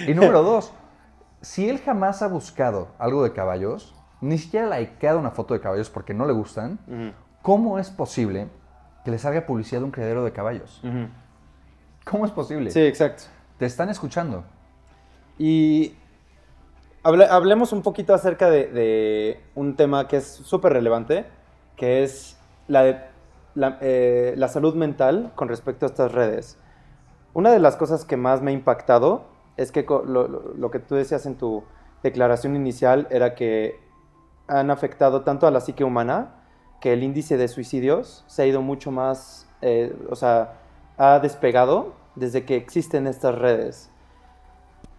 [0.07, 0.73] y número dos,
[1.41, 5.91] si él jamás ha buscado algo de caballos, ni siquiera likeado una foto de caballos
[5.91, 6.79] porque no le gustan,
[7.43, 8.49] ¿cómo es posible
[9.05, 10.81] que le salga publicidad de un criadero de caballos?
[12.05, 12.71] ¿Cómo es posible?
[12.71, 13.25] Sí, exacto.
[13.59, 14.45] Te están escuchando.
[15.39, 15.95] Y
[17.03, 21.27] hable- hablemos un poquito acerca de, un tema que es súper relevante,
[21.77, 22.39] que es
[22.69, 26.59] eh, la salud mental con respecto a estas redes.
[27.35, 29.25] Una de las cosas que más me ha impactado
[29.57, 31.65] es que lo que tú decías en tu
[32.03, 33.79] declaración inicial era que
[34.49, 36.35] han afectado tanto a la psique humana
[36.81, 40.55] que el índice de suicidios se ha ido mucho más, eh, o sea,
[40.99, 43.92] ha despegado desde que existen estas redes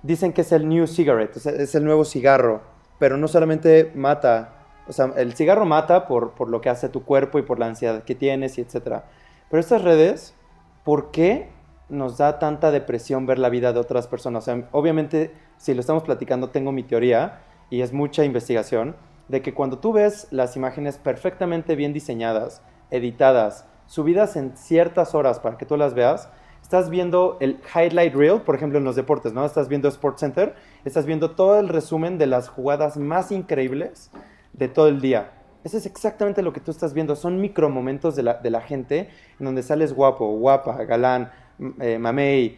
[0.04, 2.62] dicen que es el new cigarette, es el nuevo cigarro,
[3.00, 4.54] pero no solamente mata,
[4.88, 7.68] o sea, el cigarro mata por, por lo que hace tu cuerpo y por la
[7.68, 9.06] ansiedad que tienes y etcétera.
[9.50, 10.36] Pero estas redes,
[10.84, 11.50] ¿por qué
[11.90, 14.44] nos da tanta depresión ver la vida de otras personas?
[14.44, 18.96] O sea, obviamente, si lo estamos platicando, tengo mi teoría y es mucha investigación
[19.28, 22.62] de que cuando tú ves las imágenes perfectamente bien diseñadas,
[22.92, 26.30] editadas, subidas en ciertas horas para que tú las veas,
[26.64, 29.46] estás viendo el highlight reel, por ejemplo, en los deportes, ¿no?
[29.46, 34.10] Estás viendo Sports Center, estás viendo todo el resumen de las jugadas más increíbles
[34.54, 35.32] de todo el día.
[35.64, 37.16] Eso es exactamente lo que tú estás viendo.
[37.16, 41.32] Son micromomentos de la, de la gente en donde sales guapo, guapa, galán,
[41.80, 42.58] eh, mamey.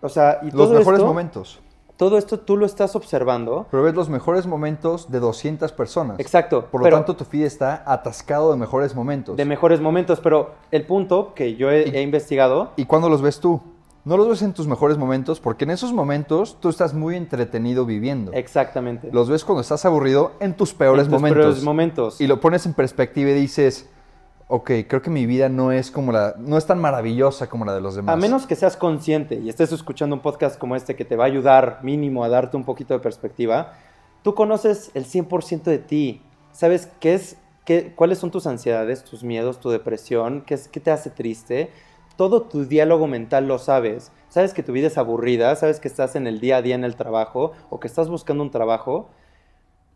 [0.00, 1.60] O sea, y Los todo mejores esto, momentos.
[1.96, 3.66] Todo esto tú lo estás observando.
[3.70, 6.18] Pero ves los mejores momentos de 200 personas.
[6.20, 6.66] Exacto.
[6.70, 9.36] Por lo pero- tanto, tu feed está atascado de mejores momentos.
[9.36, 13.40] de mejores momentos, pero el punto que yo he, he investigado ¿Y cuándo los ves
[13.40, 13.60] tú?
[14.04, 17.84] No los ves en tus mejores momentos porque en esos momentos tú estás muy entretenido
[17.86, 18.30] viviendo.
[18.34, 21.44] exactamente Los ves cuando estás aburrido en tus peores en tus momentos.
[21.44, 22.20] peores momentos.
[22.20, 23.88] Y lo pones en perspectiva y dices,
[24.48, 27.74] ok, creo que mi vida no es como la, no es tan maravillosa como la
[27.74, 28.14] de los demás.
[28.14, 31.24] A menos que seas consciente y estés escuchando un podcast como este que te va
[31.24, 33.74] a ayudar mínimo a darte un poquito de perspectiva,
[34.22, 36.22] tú conoces el 100% de ti.
[36.52, 40.80] Sabes qué es, qué, cuáles son tus ansiedades, tus miedos, tu depresión, qué, es, qué
[40.80, 41.70] te hace triste.
[42.16, 44.12] Todo tu diálogo mental lo sabes.
[44.28, 46.84] Sabes que tu vida es aburrida, sabes que estás en el día a día en
[46.84, 49.08] el trabajo o que estás buscando un trabajo.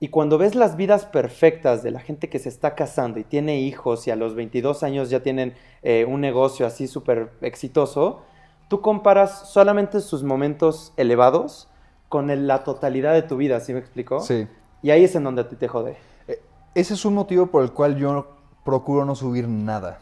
[0.02, 3.60] Y cuando ves las vidas perfectas de la gente que se está casando y tiene
[3.60, 8.22] hijos y a los 22 años ya tienen eh, un negocio así súper exitoso,
[8.68, 11.68] tú comparas solamente sus momentos elevados
[12.08, 14.20] con el- la totalidad de tu vida, ¿sí me explico?
[14.20, 14.48] Sí.
[14.82, 15.96] Y ahí es en donde a ti te jode.
[16.28, 16.40] Eh,
[16.74, 18.26] Ese es un motivo por el cual yo
[18.64, 20.00] procuro no subir nada.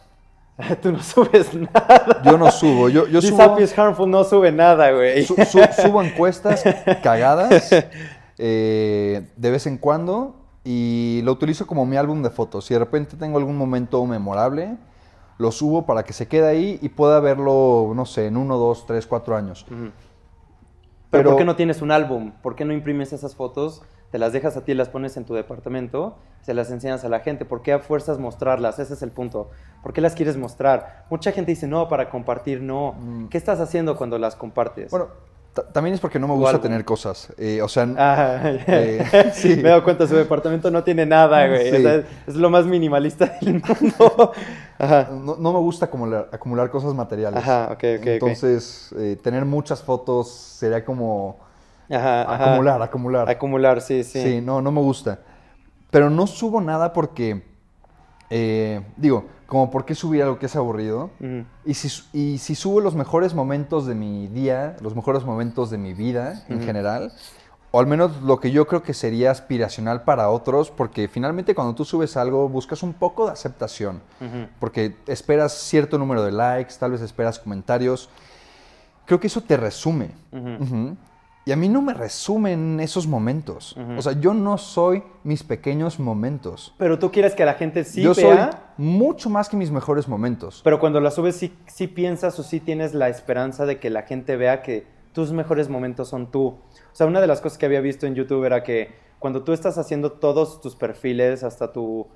[0.83, 2.23] tú no subes nada.
[2.25, 2.89] Yo no subo.
[2.89, 5.25] Yo, yo This subo, is harmful no sube nada, güey.
[5.25, 6.63] su- su- subo encuestas
[7.03, 7.71] cagadas
[8.39, 12.65] eh, de vez en cuando y lo utilizo como mi álbum de fotos.
[12.67, 14.77] Si de repente tengo algún momento memorable,
[15.39, 18.87] lo subo para que se quede ahí y pueda verlo, no sé, en uno, dos,
[18.87, 19.65] tres, cuatro años.
[19.69, 19.93] Pero,
[21.11, 22.33] Pero- ¿por qué no tienes un álbum?
[22.43, 23.83] ¿Por qué no imprimes esas fotos?
[24.11, 27.21] Te las dejas a ti, las pones en tu departamento, se las enseñas a la
[27.21, 27.45] gente.
[27.45, 28.79] ¿Por qué a fuerzas mostrarlas?
[28.79, 29.51] Ese es el punto.
[29.83, 31.05] ¿Por qué las quieres mostrar?
[31.11, 32.95] Mucha gente dice, no, para compartir, no.
[32.99, 33.29] Mm.
[33.29, 34.91] ¿Qué estás haciendo cuando las compartes?
[34.91, 35.09] Bueno,
[35.65, 37.33] también es porque no me gusta tener cosas.
[37.39, 39.49] Eh, o sea, Ah, Eh, sí.
[39.57, 41.71] Me he dado cuenta, su departamento no tiene nada, güey.
[41.71, 41.77] Sí.
[41.77, 44.33] O sea, es, es lo más minimalista del mundo.
[44.79, 45.09] Ajá.
[45.13, 47.41] no, no me gusta acumular, acumular cosas materiales.
[47.41, 48.07] Ajá, ok, ok, ok.
[48.07, 51.39] Entonces, eh, tener muchas fotos sería como
[51.91, 53.31] Ajá, acumular, acumular.
[53.31, 54.23] Acumular, sí, sí.
[54.23, 54.41] Sí.
[54.41, 55.19] no, no me gusta.
[55.91, 57.43] Pero no subo nada porque,
[58.31, 61.11] eh, digo, como por qué subir algo que es aburrido.
[61.65, 65.79] Y si, y si subo los mejores momentos de mi día, los mejores momentos de
[65.79, 67.13] mi vida en general,
[67.71, 71.75] o al menos lo que yo creo que sería aspiracional para otros, porque finalmente cuando
[71.75, 74.03] tú subes algo buscas un poco de aceptación,
[74.61, 78.11] porque esperas cierto número de likes, tal vez esperas comentarios.
[79.07, 80.11] Creo que eso te resume.
[81.49, 83.75] Y a mí no me resumen esos momentos.
[83.97, 86.75] O sea, yo no soy mis pequeños momentos.
[86.77, 90.09] Pero tú quieres que la gente sí yo vea, soy mucho más que mis mejores
[90.09, 90.61] momentos.
[90.63, 94.03] pero cuando la subes sí, sí piensas o sí tienes la esperanza de que la
[94.03, 96.49] gente vea que tus mejores momentos son tú.
[96.49, 96.59] O
[96.93, 99.79] sea, una de las cosas que había visto en YouTube era que cuando tú estás
[99.79, 102.09] haciendo todos tus perfiles, hasta tu,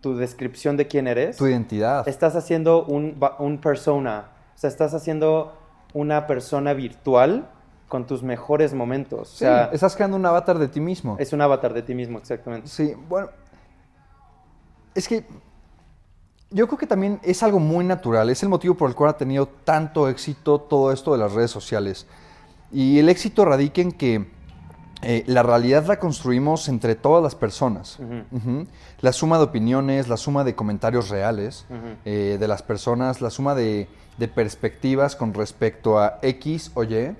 [0.00, 2.06] tu descripción de quién eres, Tu identidad.
[2.06, 4.28] estás haciendo un, un persona.
[4.54, 5.58] O sea, estás haciendo
[5.92, 7.48] una persona virtual
[7.88, 9.20] con tus mejores momentos.
[9.20, 11.16] O Sí, sea, estás creando un avatar de ti mismo.
[11.18, 12.68] es un avatar de ti mismo, exactamente.
[12.68, 13.28] Sí, bueno.
[14.94, 15.24] Es que
[16.50, 18.30] yo creo que también es algo muy natural.
[18.30, 21.50] Es el motivo por el cual ha tenido tanto éxito todo esto de las redes
[21.50, 22.06] sociales.
[22.72, 24.26] Y el éxito radica en que
[25.02, 27.98] eh, la realidad la construimos entre todas las personas.
[29.00, 31.66] La suma de opiniones, la suma de comentarios reales
[32.04, 37.14] eh, de las personas, la suma de, de perspectivas con respecto a X o Y,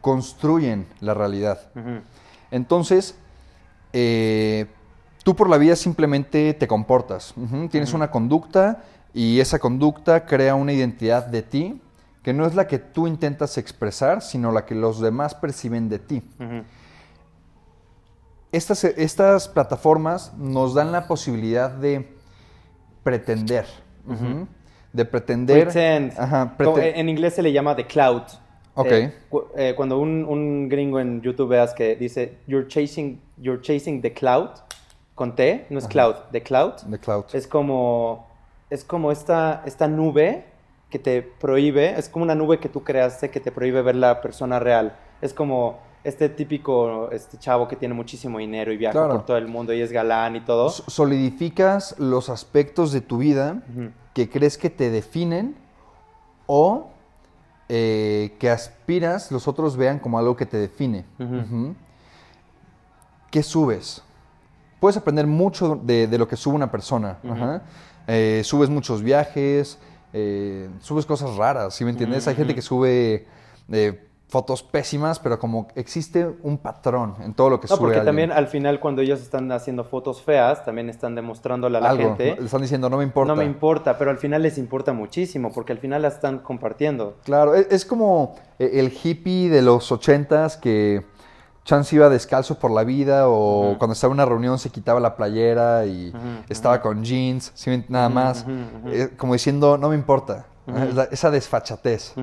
[0.00, 1.60] construyen la realidad.
[2.50, 3.14] Entonces,
[3.92, 4.66] eh,
[5.22, 7.34] tú por la vida simplemente te comportas.
[7.70, 11.80] Tienes una conducta y esa conducta crea una identidad de ti
[12.22, 15.98] que no es la que tú intentas expresar, sino la que los demás perciben de
[15.98, 16.22] ti.
[18.52, 22.08] Estas, estas plataformas nos dan la posibilidad de
[23.02, 23.66] pretender.
[24.92, 25.64] De pretender.
[25.64, 26.18] Pretend.
[26.18, 28.22] Ajá, en inglés se le llama the cloud.
[28.74, 28.86] Ok.
[28.90, 33.60] Eh, cu- eh, cuando un, un gringo en YouTube veas que dice you're chasing, you're
[33.60, 34.50] chasing the cloud
[35.14, 35.90] con T, no es Ajá.
[35.92, 37.24] cloud, the cloud, The cloud.
[37.32, 38.28] es como
[38.70, 40.44] es como esta, esta nube
[40.90, 44.20] que te prohíbe, es como una nube que tú creaste que te prohíbe ver la
[44.20, 44.96] persona real.
[45.20, 49.14] Es como este típico este chavo que tiene muchísimo dinero y viaja Claro.
[49.14, 50.70] por todo el mundo y es galán y todo.
[50.70, 53.62] Solidificas los aspectos de tu vida
[54.14, 55.56] que crees que te definen
[56.46, 56.90] o
[57.68, 61.04] eh, que aspiras los otros vean como algo que te define.
[63.30, 64.02] ¿Qué subes?
[64.80, 67.18] Puedes aprender mucho de, de lo que sube una persona.
[67.28, 67.62] Ajá.
[68.06, 69.78] Eh, subes muchos viajes,
[70.14, 72.26] eh, subes cosas raras, ¿sí me entiendes?
[72.26, 73.26] Hay gente que sube
[74.28, 78.06] fotos pésimas, pero como existe un patrón en todo lo que No, sube porque alguien.
[78.06, 82.14] también al final cuando ellos están haciendo fotos feas, también están demostrándole a la algo,
[82.16, 82.36] gente.
[82.38, 83.32] le están diciendo, no me importa.
[83.32, 87.16] No me importa, pero al final les importa muchísimo, porque al final la están compartiendo.
[87.24, 91.06] Claro, e- es, como eh, el hippie de los ochentas que
[91.64, 95.16] Chance iba descalzo por la vida o cuando estaba en una reunión se quitaba la
[95.16, 96.12] playera y
[96.48, 97.52] estaba con jeans,
[97.88, 98.46] nada más,
[98.86, 100.46] eh, como diciendo, no me importa,
[101.10, 102.14] esa desfachatez.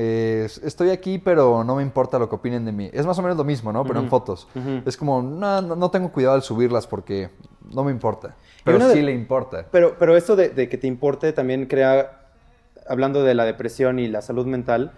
[0.00, 2.88] Eh, es- estoy aquí, pero no me importa lo que opinen de mí.
[2.92, 3.84] Es más o menos lo mismo, ¿no?
[3.84, 4.46] Pero en Ujú, fotos.
[4.54, 4.82] ujú.
[4.86, 7.30] Es como, no, no, tengo cuidado al subirlas porque
[7.74, 8.36] no me importa.
[8.62, 9.66] Pero una de- sí le importa.
[9.72, 12.28] Pero, pero esto de, de que te importe también crea,
[12.86, 14.92] hablando de la depresión y la salud mental,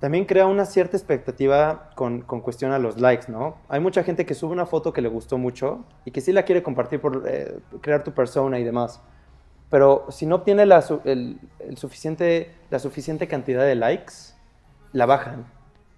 [0.00, 3.56] también crea una cierta expectativa con, con cuestión a los likes, ¿no?
[3.68, 6.44] Hay mucha gente que sube una foto que le gustó mucho y que sí la
[6.44, 9.02] quiere compartir por eh, crear tu persona y demás.
[9.70, 14.12] Pero si no obtiene la, el- el suficiente, la suficiente cantidad de likes,
[14.92, 15.46] la bajan.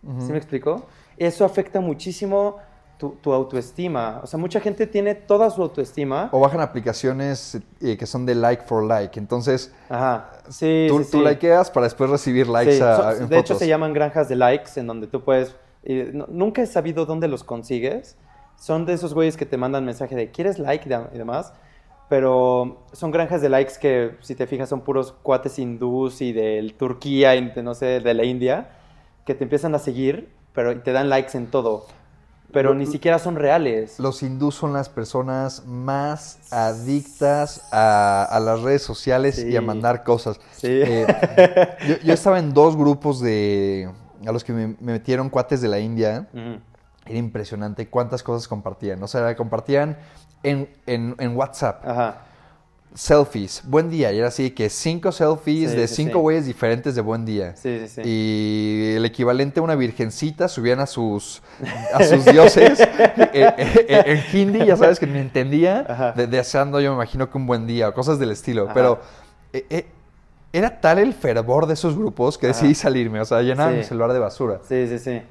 [0.03, 0.21] Ujú.
[0.27, 0.87] ¿Sí me explico?
[1.17, 2.57] Eso afecta muchísimo
[2.99, 4.21] tu, tu autoestima.
[4.23, 6.31] O sea, mucha gente tiene toda su autoestima.
[6.33, 9.19] O bajan aplicaciones eh, que son de like for like.
[9.19, 10.31] Entonces, Ajá.
[10.49, 11.25] Sí, tú, sí, tú sí.
[11.29, 13.59] likeas para después recibir likes a- so- en de hecho, fotos.
[13.59, 15.55] se llaman granjas de likes, en donde tú puedes.
[15.85, 18.17] y no- nunca he sabido dónde los consigues.
[18.57, 20.89] Son de esos güeyes que te mandan mensaje de ¿quieres like?
[21.15, 21.53] y demás.
[22.09, 26.75] Pero son granjas de likes que, si te fijas, son puros cuates hindús y de
[26.79, 28.71] Turquía y de, no sé, de la India,
[29.27, 31.87] que te empiezan a seguir, pero te dan likes en todo.
[32.51, 33.99] pero ni siquiera son reales.
[34.01, 39.67] Los hindús son las personas más adictas a, a las redes sociales y a Sí.
[39.67, 40.41] mandar cosas.
[40.53, 40.67] Sí.
[40.71, 41.07] Eh,
[41.87, 43.91] yo, yo estaba en dos grupos de
[44.27, 46.27] a los que me, me metieron cuates de la India.
[47.05, 49.03] Era impresionante cuántas cosas compartían.
[49.03, 49.99] O sea, compartían
[50.43, 52.23] en, en- en WhatsApp Ajá.
[52.95, 54.13] selfies, buen día.
[54.13, 56.21] Y era así que cinco selfies Sí, de sí, cinco sí.
[56.21, 57.55] güeyes diferentes de buen día.
[57.57, 58.03] Sí, sí, sí.
[58.05, 61.43] Y el equivalente a una virgencita subían a sus,
[61.95, 62.89] a sus dioses eh,
[63.35, 67.39] eh, eh, en hindi, ya sabes que ni entendía, de- deseando yo me imagino que
[67.39, 68.65] un buen día o cosas del estilo.
[68.65, 68.75] Ajá.
[68.75, 69.01] Pero
[69.53, 69.87] eh, eh,
[70.53, 72.55] era tal el fervor de esos grupos que Ajá.
[72.57, 74.61] decidí salirme, o sea, llenaba mi celular de basura.
[74.67, 75.23] Sí, sí, sí.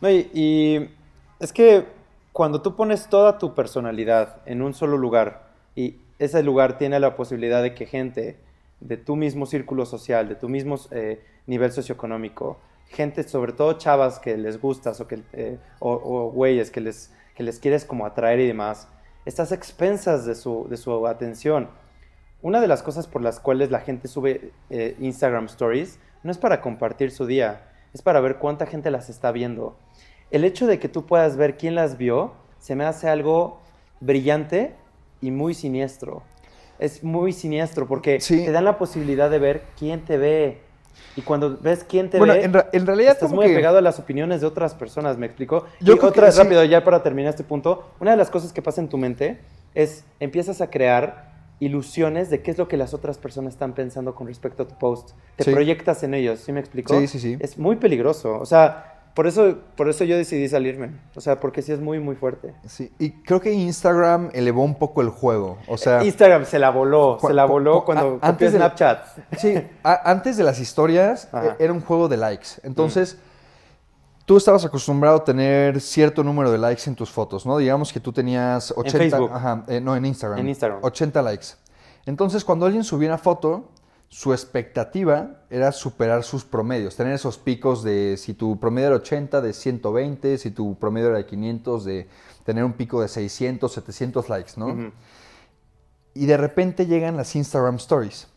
[0.00, 0.90] No, y, y
[1.38, 1.86] es que
[2.34, 5.44] cuando tú pones toda tu personalidad en un solo lugar
[5.76, 8.40] y ese lugar tiene la posibilidad de que gente
[8.80, 14.18] de tu mismo círculo social, de tu mismo eh, nivel socioeconómico, gente, sobre todo chavas
[14.18, 18.04] que les gustas o, que, eh, o, o güeyes que les, que les quieres como
[18.04, 18.88] atraer y demás,
[19.24, 21.68] estás expensas de su, de su atención.
[22.42, 26.38] Una de las cosas por las cuales la gente sube eh, Instagram Stories no es
[26.38, 29.78] para compartir su día, es para ver cuánta gente las está viendo.
[30.34, 33.60] El hecho de que tú puedas ver quién las vio se me hace algo
[34.00, 34.74] brillante
[35.20, 36.22] y muy siniestro.
[36.80, 38.44] Es muy siniestro porque Sí.
[38.44, 40.58] te dan la posibilidad de ver quién te ve.
[41.14, 43.78] Y cuando ves quién te Bueno, ve, en, en realidad estás como muy que- apegado
[43.78, 45.66] a las opiniones de otras personas, ¿me explico?
[45.80, 46.42] Yo y que otra, sí.
[46.42, 49.38] rápido, ya para terminar este punto, una de las cosas que pasa en tu mente
[49.76, 54.16] es empiezas a crear ilusiones de qué es lo que las otras personas están pensando
[54.16, 55.12] con respecto a tu post.
[55.36, 55.52] Te Sí.
[55.52, 56.98] proyectas en ellos, ¿sí me explico?
[56.98, 57.36] Sí, sí, sí.
[57.38, 58.36] Es muy peligroso.
[58.40, 60.90] O sea, por eso, por eso yo decidí salirme.
[61.14, 62.52] O sea, porque sí es muy, muy fuerte.
[62.66, 65.58] Sí, y creo que Instagram elevó un poco el juego.
[65.68, 68.66] O sea, Instagram se la voló, se la voló cu- cuando a- antes de la-
[68.66, 69.06] Snapchat.
[69.38, 71.56] Sí, a- antes de las historias Ajá.
[71.58, 72.48] e- era un juego de likes.
[72.64, 73.16] Entonces,
[74.26, 77.56] tú estabas acostumbrado a tener cierto número de likes en tus fotos, ¿no?
[77.58, 78.98] Digamos que tú tenías 80...
[78.98, 79.30] Facebook.
[79.32, 80.38] Ajá, eh, no, en Instagram.
[80.40, 80.78] En Instagram.
[80.82, 81.46] 80 likes.
[82.06, 83.70] Entonces, cuando alguien subía una foto,
[84.14, 89.40] su expectativa era superar sus promedios, tener esos picos de si tu promedio era 80,
[89.40, 92.06] de 120, si tu promedio era de 500, de
[92.44, 94.92] tener un pico de 600, 700 likes, ¿no?
[96.14, 98.28] Y de repente llegan las Instagram Stories.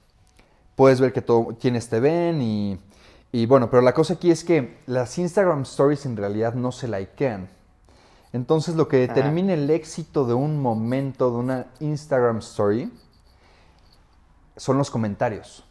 [0.76, 2.80] Puedes ver que todo, quienes te ven y,
[3.32, 6.88] y bueno, pero la cosa aquí es que las Instagram Stories en realidad no se
[6.88, 7.50] likean.
[8.34, 12.92] Entonces lo que determina el éxito de un momento, de una Instagram Story,
[14.58, 15.66] son los comentarios.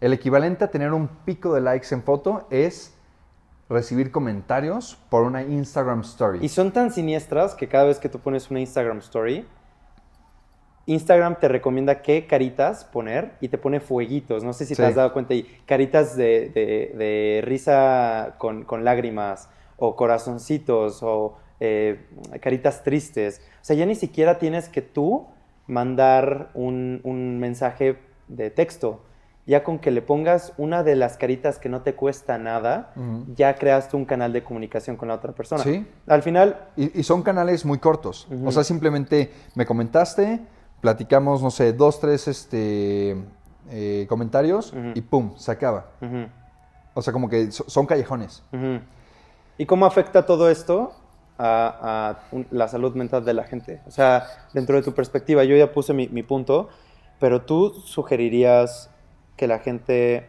[0.00, 2.94] El equivalente a tener un pico de likes en foto es
[3.68, 6.38] recibir comentarios por una Instagram Story.
[6.42, 9.46] Y son tan siniestras que cada vez que tú pones una Instagram Story,
[10.86, 14.44] Instagram te recomienda qué caritas poner y te pone fueguitos.
[14.44, 15.32] No sé si te has dado cuenta.
[15.34, 22.06] Y caritas de, de- de risa con, con lágrimas, o corazoncitos, o eh,
[22.42, 23.40] caritas tristes.
[23.62, 25.26] O sea, ya ni siquiera tienes que tú
[25.66, 27.98] mandar un, un mensaje
[28.28, 29.02] de texto.
[29.46, 32.94] Ya con que le pongas una de las caritas que no te cuesta nada,
[33.36, 35.62] ya creaste un canal de comunicación con la otra persona.
[35.62, 35.86] Sí.
[36.06, 38.26] Al final, Y, y son canales muy cortos.
[38.42, 40.40] O sea, simplemente me comentaste,
[40.80, 43.16] platicamos, no sé, dos, tres este,
[43.68, 45.88] eh, comentarios y pum, se acaba.
[46.94, 48.42] O sea, como que so- son callejones.
[49.58, 50.92] ¿y cómo afecta todo esto
[51.38, 52.18] a,
[52.50, 53.80] la salud mental de la gente?
[53.86, 56.68] O sea, dentro de tu perspectiva, yo ya puse mi, punto,
[57.18, 58.90] pero tú sugerirías
[59.36, 60.28] que la gente,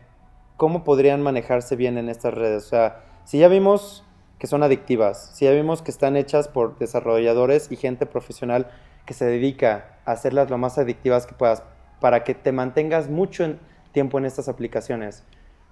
[0.58, 2.66] ¿cómo podrían manejarse bien en estas redes?
[2.66, 4.04] O sea, si ya vimos
[4.40, 8.68] que son adictivas, si ya vimos que están hechas por desarrolladores y gente profesional
[9.06, 11.64] que se dedica a hacerlas lo más adictivas que puedas
[12.00, 13.56] para que te mantengas mucho
[13.92, 15.24] tiempo en estas aplicaciones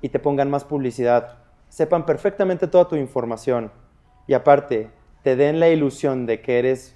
[0.01, 3.71] y te pongan más publicidad, sepan perfectamente toda tu información
[4.27, 4.89] y aparte
[5.23, 6.95] te den la ilusión de que eres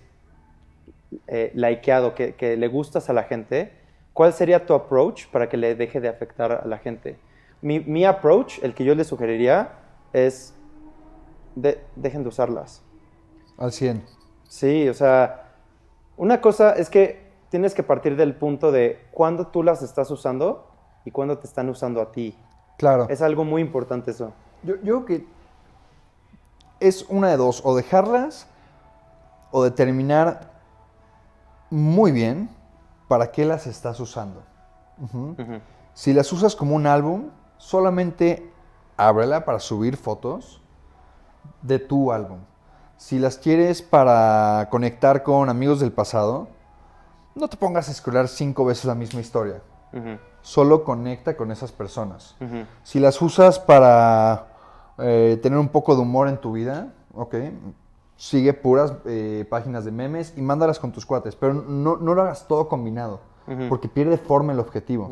[1.27, 3.71] eh, likeado, que, que le gustas a la gente,
[4.13, 7.17] ¿cuál sería tu approach para que le deje de afectar a la gente?
[7.61, 9.71] Mi, mi approach, el que yo le sugeriría,
[10.13, 10.53] es
[11.55, 12.83] de- dejen de usarlas.
[13.57, 14.03] Al 100.
[14.47, 15.53] Sí, o sea,
[16.17, 20.69] una cosa es que tienes que partir del punto de cuándo tú las estás usando
[21.05, 22.35] y cuándo te están usando a ti.
[22.77, 23.07] Claro.
[23.09, 24.33] Es algo muy importante eso.
[24.63, 25.25] Yo, yo creo que
[26.79, 28.47] es una de dos, o dejarlas
[29.51, 30.51] o determinar
[31.69, 32.49] muy bien
[33.07, 34.43] para qué las estás usando.
[35.93, 38.51] Si las usas como un álbum, solamente
[38.97, 40.61] ábrela para subir fotos
[41.61, 42.39] de tu álbum.
[42.97, 46.47] Si las quieres para conectar con amigos del pasado,
[47.35, 49.61] no te pongas a scrollar cinco veces la misma historia.
[50.41, 52.35] Solo conecta con esas personas.
[52.83, 54.47] Si las usas para
[54.99, 57.35] eh, tener un poco de humor en tu vida, ok,
[58.15, 62.21] sigue puras eh, páginas de memes y mándalas con tus cuates, pero no, no lo
[62.23, 63.19] hagas todo combinado,
[63.69, 65.09] porque pierde forma el objetivo.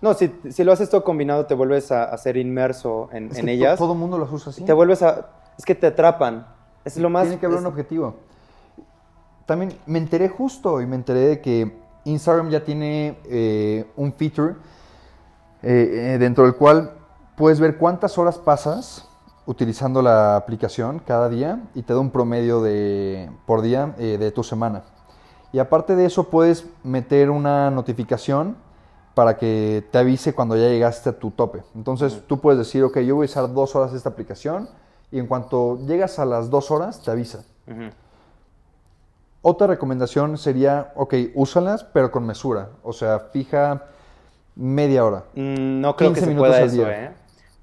[0.00, 3.78] No, si, si, lo haces todo combinado, te vuelves a, ser inmerso en, en ellas.
[3.78, 4.62] todo el mundo los usa así.
[4.62, 5.30] Te vuelves a...
[5.56, 6.46] Es que te atrapan.
[6.84, 7.22] Es lo más...
[7.22, 8.14] Tiene que haber un objetivo.
[9.46, 11.74] También me enteré justo y me enteré de que
[12.04, 14.56] Instagram ya tiene eh, un feature
[15.62, 16.92] eh, dentro del cual
[17.36, 19.08] puedes ver cuántas horas pasas
[19.46, 24.30] utilizando la aplicación cada día y te da un promedio de, por día eh, de
[24.30, 24.84] tu semana.
[25.52, 28.56] Y aparte de eso puedes meter una notificación
[29.14, 31.62] para que te avise cuando ya llegaste a tu tope.
[31.74, 34.68] Entonces tú puedes decir, ok, yo voy a usar dos horas de esta aplicación
[35.12, 37.44] y en cuanto llegas a las dos horas te avisa.
[39.42, 42.70] Otra recomendación sería, ok, úsalas pero con mesura.
[42.82, 43.84] O sea, fija
[44.56, 45.24] media hora.
[45.34, 47.12] Mm, no creo que se pueda eso, ¿eh?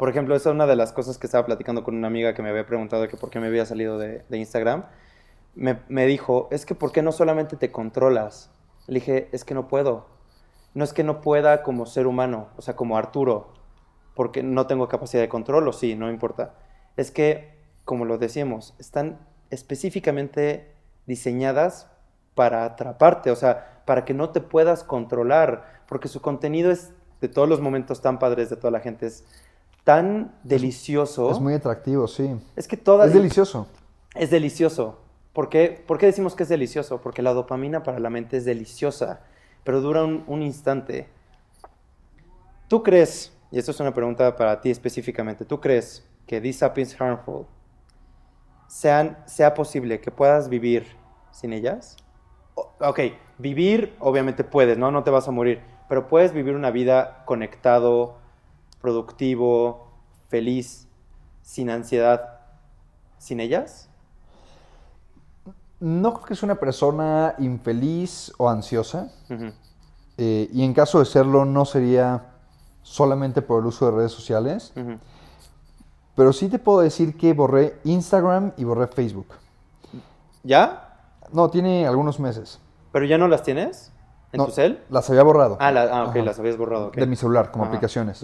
[0.01, 2.41] Por ejemplo, esa es una de las cosas que estaba platicando con una amiga que
[2.41, 4.85] me había preguntado que por qué me había salido de, Instagram.
[5.53, 8.49] Me, dijo, es que ¿por qué no solamente te controlas?
[8.87, 10.07] Le dije, es que no puedo.
[10.73, 13.53] No es que no pueda como ser humano, o sea, como Arturo,
[14.15, 16.55] porque no tengo capacidad de control, o sí, no importa.
[16.97, 17.53] Es que,
[17.85, 19.19] como lo decíamos, están
[19.51, 20.73] específicamente
[21.05, 21.91] diseñadas
[22.33, 26.91] para atraparte, o sea, para que no te puedas controlar, porque su contenido es
[27.21, 29.25] de todos los momentos tan padres de toda la gente, es
[29.83, 31.31] tan delicioso.
[31.31, 32.29] Es muy atractivo, sí.
[32.55, 33.05] Es que toda...
[33.05, 33.67] Es delicioso.
[34.15, 34.99] Es delicioso.
[35.33, 35.83] ¿Por qué?
[35.87, 37.01] ¿Por qué decimos que es delicioso?
[37.01, 39.21] Porque la dopamina para la mente es deliciosa,
[39.63, 41.07] pero dura un, instante.
[42.67, 46.99] ¿Tú crees, y esto es una pregunta para ti específicamente, ¿tú crees que these is
[46.99, 47.45] harmful
[48.67, 50.85] sean, sea posible que puedas vivir
[51.31, 51.97] sin ellas?
[52.55, 52.99] ok,
[53.37, 54.91] vivir obviamente puedes, ¿no?
[54.91, 58.17] No te vas a morir, pero puedes vivir una vida conectado,
[58.81, 59.91] productivo,
[60.27, 60.87] feliz,
[61.41, 62.39] sin ansiedad,
[63.17, 63.89] sin ellas?
[65.79, 69.09] No creo que es una persona infeliz o ansiosa.
[70.17, 72.25] Eh, y en caso de serlo, no sería
[72.83, 74.73] solamente por el uso de redes sociales.
[76.15, 79.27] Pero sí te puedo decir que borré Instagram y borré Facebook.
[80.43, 80.89] ¿Ya?
[81.31, 82.59] No, tiene algunos meses.
[82.91, 83.91] ¿Pero ya no las tienes?
[84.33, 84.83] ¿En tu cel?
[84.89, 85.57] Las había borrado.
[85.59, 86.91] Ah, ah ok, las habías borrado.
[86.91, 88.23] De mi celular, como aplicaciones.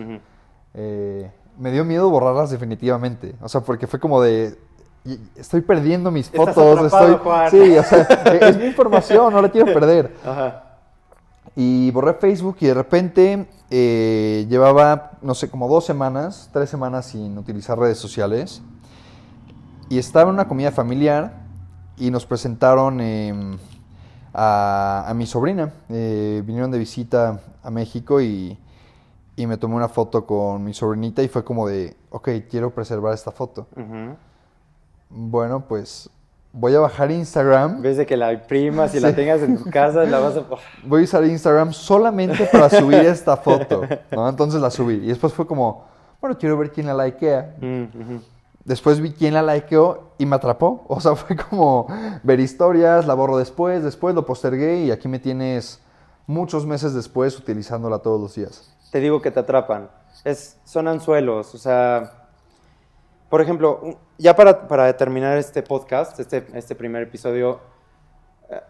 [0.73, 3.35] Eh, me dio miedo borrarlas definitivamente.
[3.41, 4.57] O sea, porque fue como de.
[5.35, 6.85] Estoy perdiendo mis fotos.
[6.85, 7.17] Estoy,
[7.49, 8.01] sí, o sea,
[8.41, 10.13] es mi información, no la quiero perder.
[10.25, 10.63] Ajá.
[11.55, 17.07] Y borré Facebook y de repente eh, llevaba, no sé, como dos semanas, tres semanas
[17.07, 18.61] sin utilizar redes sociales.
[19.89, 21.33] Y estaba en una comida familiar
[21.97, 23.57] y nos presentaron em,
[24.33, 25.73] a, mi sobrina.
[25.89, 28.55] Eh, vinieron de visita a México y
[29.37, 33.13] y me tomé una foto con mi sobrinita y fue como de, ok, quiero preservar
[33.13, 33.67] esta foto.
[35.09, 36.09] Bueno, pues
[36.51, 37.79] voy a bajar Instagram.
[37.83, 40.43] Ves de que la imprimas y la tengas en tu casa, la vas a...
[40.83, 44.27] Voy a usar Instagram solamente para subir esta foto, ¿no?
[44.27, 44.95] Entonces la subí.
[44.95, 45.85] Y después fue como,
[46.19, 47.55] bueno, quiero ver quién la likea.
[48.65, 50.83] Después vi quién la likeó y me atrapó.
[50.89, 51.85] O sea, fue como
[52.23, 55.79] ver historias, la borro después, después lo postergué y aquí me tienes
[56.25, 59.89] muchos meses después utilizándola todos los días te digo que te atrapan.
[60.23, 62.27] Es, son anzuelos, o sea,
[63.29, 67.59] por ejemplo, ya para, para terminar este podcast, este, este primer episodio,
[68.49, 68.61] eh,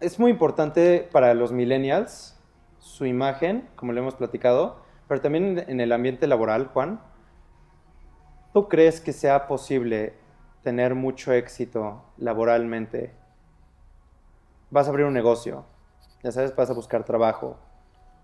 [0.00, 2.38] es muy importante para los millennials
[2.78, 7.00] su imagen, como le hemos platicado, pero también en el ambiente laboral, Juan.
[8.52, 10.14] ¿Tú crees que sea posible
[10.62, 13.14] tener mucho éxito laboralmente?
[14.70, 15.66] Vas a abrir un negocio,
[16.22, 17.58] ya sabes, vas a buscar trabajo,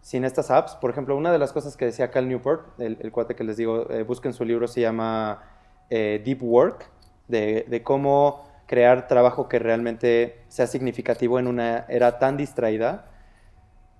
[0.01, 0.74] sin estas apps.
[0.76, 3.90] Por ejemplo, una de las cosas que decía Cal Newport, el, cuate que les digo,
[3.90, 5.42] eh, busquen su libro, se llama
[5.90, 6.90] eh, Deep Work,
[7.28, 13.07] de, cómo crear trabajo que realmente sea significativo en una era tan distraída.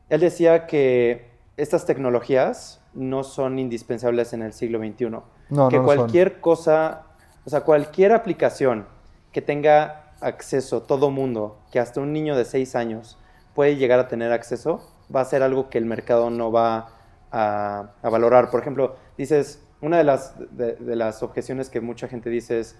[0.09, 5.11] Él decía que estas tecnologías no son indispensables en el siglo XXI.
[5.51, 7.07] No, que cualquier cosa,
[7.44, 8.86] o sea, cualquier aplicación
[9.32, 13.18] que tenga acceso todo mundo, que hasta un niño de 6 años
[13.55, 14.82] puede llegar a tener acceso,
[15.14, 16.90] va a ser algo que el mercado no va
[17.30, 18.50] a, valorar.
[18.50, 22.76] Por ejemplo, dices, una de las, de, las objeciones que mucha gente dice es,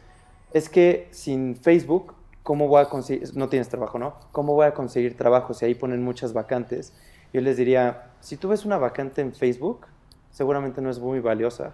[0.53, 4.14] es que sin Facebook, ¿cómo voy a conseguir, no tienes trabajo, ¿no?
[4.33, 6.93] ¿Cómo voy a conseguir trabajo si ahí ponen muchas vacantes?
[7.33, 9.87] Yo les diría, si tú ves una vacante en Facebook,
[10.31, 11.72] seguramente no es muy valiosa.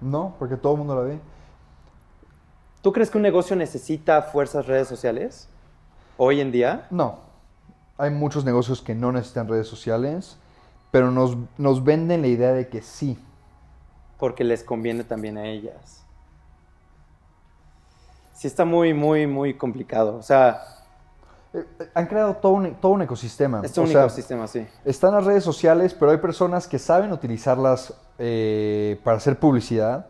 [0.00, 1.18] No, porque todo el mundo la ve.
[2.82, 5.48] ¿Tú crees que un negocio necesita fuerzas redes sociales
[6.16, 6.86] hoy en día?
[6.90, 7.33] No
[7.98, 10.36] hay muchos negocios que no necesitan redes sociales,
[10.90, 13.18] pero nos, nos venden la idea de que sí.
[14.18, 16.04] Porque les conviene también a ellas.
[18.34, 20.16] sí está muy, muy, muy complicado.
[20.16, 20.62] O sea,
[21.56, 23.60] Eh, eh, Han creado todo un, todo un ecosistema.
[23.64, 24.66] es un O sea, ecosistema, sí.
[24.84, 30.06] Están las redes sociales, pero hay personas que saben utilizarlas eh, para hacer publicidad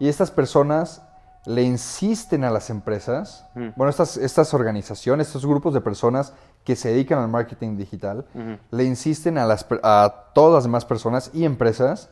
[0.00, 1.02] y estas personas
[1.46, 3.68] le insisten a las empresas, Mm.
[3.76, 6.32] bueno, estas, estas organizaciones, estos grupos de personas
[6.64, 8.26] que se dedican al marketing digital,
[8.70, 12.10] le insisten a, las, a todas las demás personas y empresas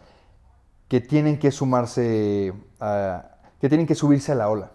[0.88, 3.24] que tienen que sumarse, a-
[3.60, 4.70] que tienen que subirse a la ola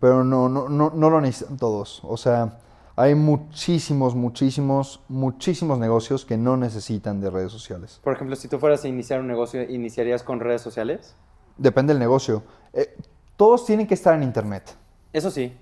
[0.00, 2.02] pero no, no, no, no lo necesitan todos.
[2.04, 2.58] O sea,
[2.94, 8.00] hay muchísimos, muchísimos, muchísimos negocios que no necesitan de redes sociales.
[8.04, 11.16] Por ejemplo, si tú fueras a iniciar un negocio, ¿iniciarías con redes sociales?
[11.56, 12.44] Depende del negocio.
[12.72, 12.96] Eh,
[13.36, 14.76] todos tienen que estar en Internet.
[15.12, 15.52] Eso sí.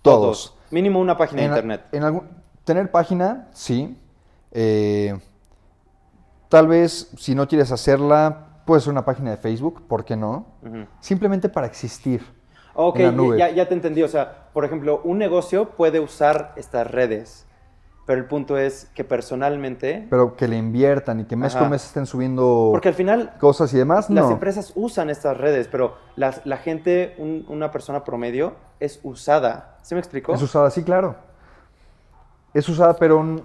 [0.00, 0.54] Todos.
[0.72, 1.82] Mínimo una página de En, internet.
[1.92, 2.28] en algún-
[2.64, 3.96] tener página, sí.
[4.50, 5.16] Eh,
[6.48, 10.46] tal vez, si no quieres hacerla, puede ser una página de Facebook, ¿por qué no?
[11.00, 12.22] Simplemente para existir.
[12.74, 13.38] Ok, en la nube.
[13.38, 14.02] ya, ya te entendí.
[14.02, 17.46] O sea, por ejemplo, un negocio puede usar estas redes,
[18.06, 21.84] pero el punto es que personalmente, Pero que le inviertan y que mes con mes
[21.84, 24.30] estén subiendo porque al final cosas y demás, las no.
[24.32, 29.78] empresas usan estas redes, pero las- la gente, un- una persona promedio, es usada.
[29.82, 30.34] ¿Se me explicó?
[30.34, 31.14] Es usada, sí, claro.
[32.54, 33.40] Es usada, pero...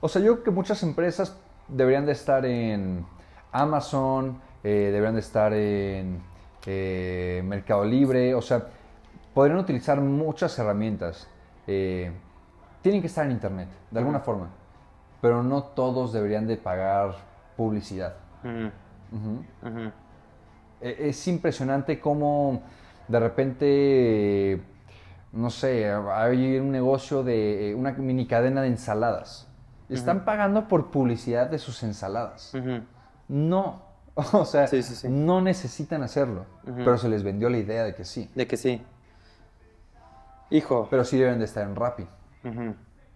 [0.00, 1.36] O sea, yo creo que muchas empresas
[1.68, 3.06] deberían de estar en
[3.52, 6.20] Amazon, eh, deberían de estar en
[6.66, 8.66] eh, Mercado Libre, o sea,
[9.32, 11.28] podrían utilizar muchas herramientas.
[11.66, 12.12] Eh,
[12.86, 14.46] tienen que estar en Internet, de alguna forma,
[15.20, 17.16] pero no todos deberían de pagar
[17.56, 18.14] publicidad.
[20.80, 22.62] E- Es impresionante cómo
[23.08, 24.62] de repente,
[25.32, 29.48] no sé, hay un negocio de eh, una mini cadena de ensaladas.
[29.88, 32.52] Están pagando por publicidad de sus ensaladas.
[33.26, 33.82] No,
[34.14, 35.08] o sea, Sí, sí, sí.
[35.08, 38.30] no necesitan hacerlo, pero se les vendió la idea de que sí.
[38.36, 38.80] De que sí.
[40.50, 40.86] Hijo.
[40.88, 42.06] Pero sí deben de estar en Rappi.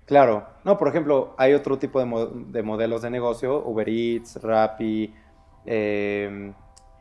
[0.07, 0.47] Claro.
[0.65, 5.15] No, por ejemplo, hay otro tipo de, mo- de modelos de negocio, Uber Eats, Rappi,
[5.67, 6.53] eh,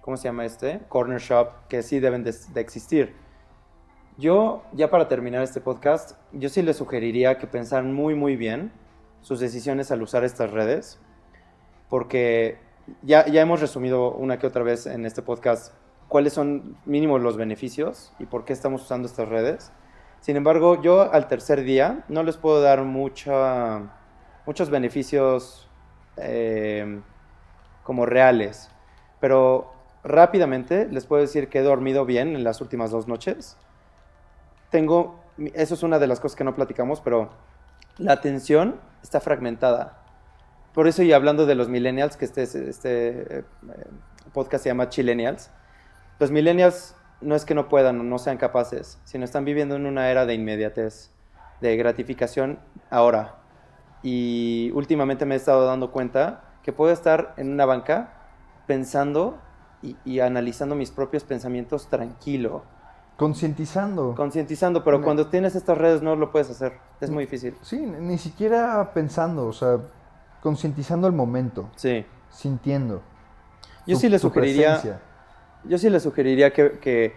[0.01, 0.81] ¿cómo se llama este?
[0.89, 3.15] Corner Shop, que sí deben de, existir.
[4.17, 8.71] Yo, ya para terminar este podcast, yo sí les sugeriría que pensaran muy, muy bien
[9.21, 10.99] sus decisiones al usar estas redes,
[11.89, 12.57] porque
[13.01, 15.73] ya, ya hemos resumido una que otra vez en este podcast
[16.07, 19.71] cuáles son mínimo los beneficios y por qué estamos usando estas redes.
[20.21, 23.81] Sin embargo, yo al tercer día no les puedo dar mucha,
[24.45, 25.69] muchos beneficios
[26.17, 27.01] eh,
[27.83, 28.69] como reales,
[29.19, 33.57] pero rápidamente les puedo decir que he dormido bien en las últimas dos noches.
[34.69, 35.19] Tengo,
[35.53, 37.29] eso es una de las cosas que no platicamos, pero
[37.97, 40.03] la atención está fragmentada.
[40.73, 43.43] Por eso, y hablando de los millennials, que este, este eh,
[44.33, 45.49] podcast se llama Chillennials,
[46.19, 49.85] los millennials no es que no puedan o no sean capaces, sino están viviendo en
[49.85, 51.11] una era de inmediatez,
[51.61, 52.59] de gratificación
[52.89, 53.35] ahora.
[54.03, 58.13] Y últimamente me he estado dando cuenta que puedo estar en una banca
[58.67, 59.37] pensando
[59.81, 62.63] y, y analizando mis propios pensamientos tranquilo,
[63.17, 64.15] Concientizando.
[64.15, 67.53] concientizando, pero cuando tienes estas redes no lo puedes hacer, es muy difícil.
[67.61, 69.79] Sí, ni siquiera pensando, o sea,
[70.41, 72.05] concientizando el momento, Sí.
[72.29, 73.01] sintiendo.
[73.85, 75.01] Yo tu- sí tu sugeriría.
[75.63, 77.13] Yo sí les sugeriría que,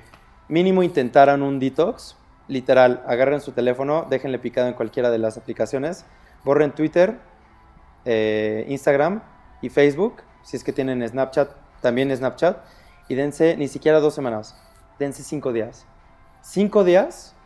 [0.49, 2.17] mínimo intentaran un detox,
[2.49, 6.05] literal, agarren su teléfono, déjenle picado en cualquiera de las aplicaciones,
[6.45, 7.19] borren Twitter,
[8.05, 9.23] eh, Instagram
[9.61, 12.59] y Facebook, si es que tienen Snapchat, también Snapchat,
[13.09, 14.57] y dense ni siquiera dos semanas,
[14.99, 15.87] dense cinco días.
[16.43, 17.37] Cinco días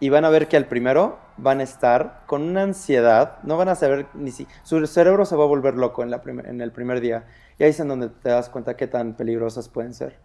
[0.00, 3.68] y van a ver que al primero van a estar con una ansiedad, no van
[3.68, 6.72] a saber ni si su cerebro se va a volver loco en, la en el
[6.72, 7.24] primer día.
[7.58, 10.18] Y ahí es en donde te das cuenta qué tan peligrosas pueden ser.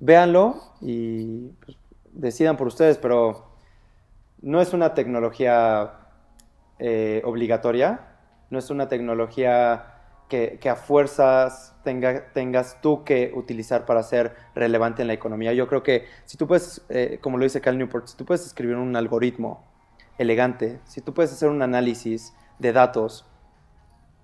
[0.00, 1.76] Véanlo y pues,
[2.12, 3.46] decidan por ustedes, pero
[4.42, 5.92] no es una tecnología
[6.78, 8.00] eh, obligatoria,
[8.50, 9.90] no es una tecnología
[10.28, 15.52] que, que a fuerzas tenga- tengas tú que utilizar para ser relevante en la economía.
[15.52, 18.44] Yo creo que si tú puedes, eh, como lo dice Cal Newport, si tú puedes
[18.46, 19.64] escribir un algoritmo
[20.18, 23.26] elegante, si tú puedes hacer un análisis de datos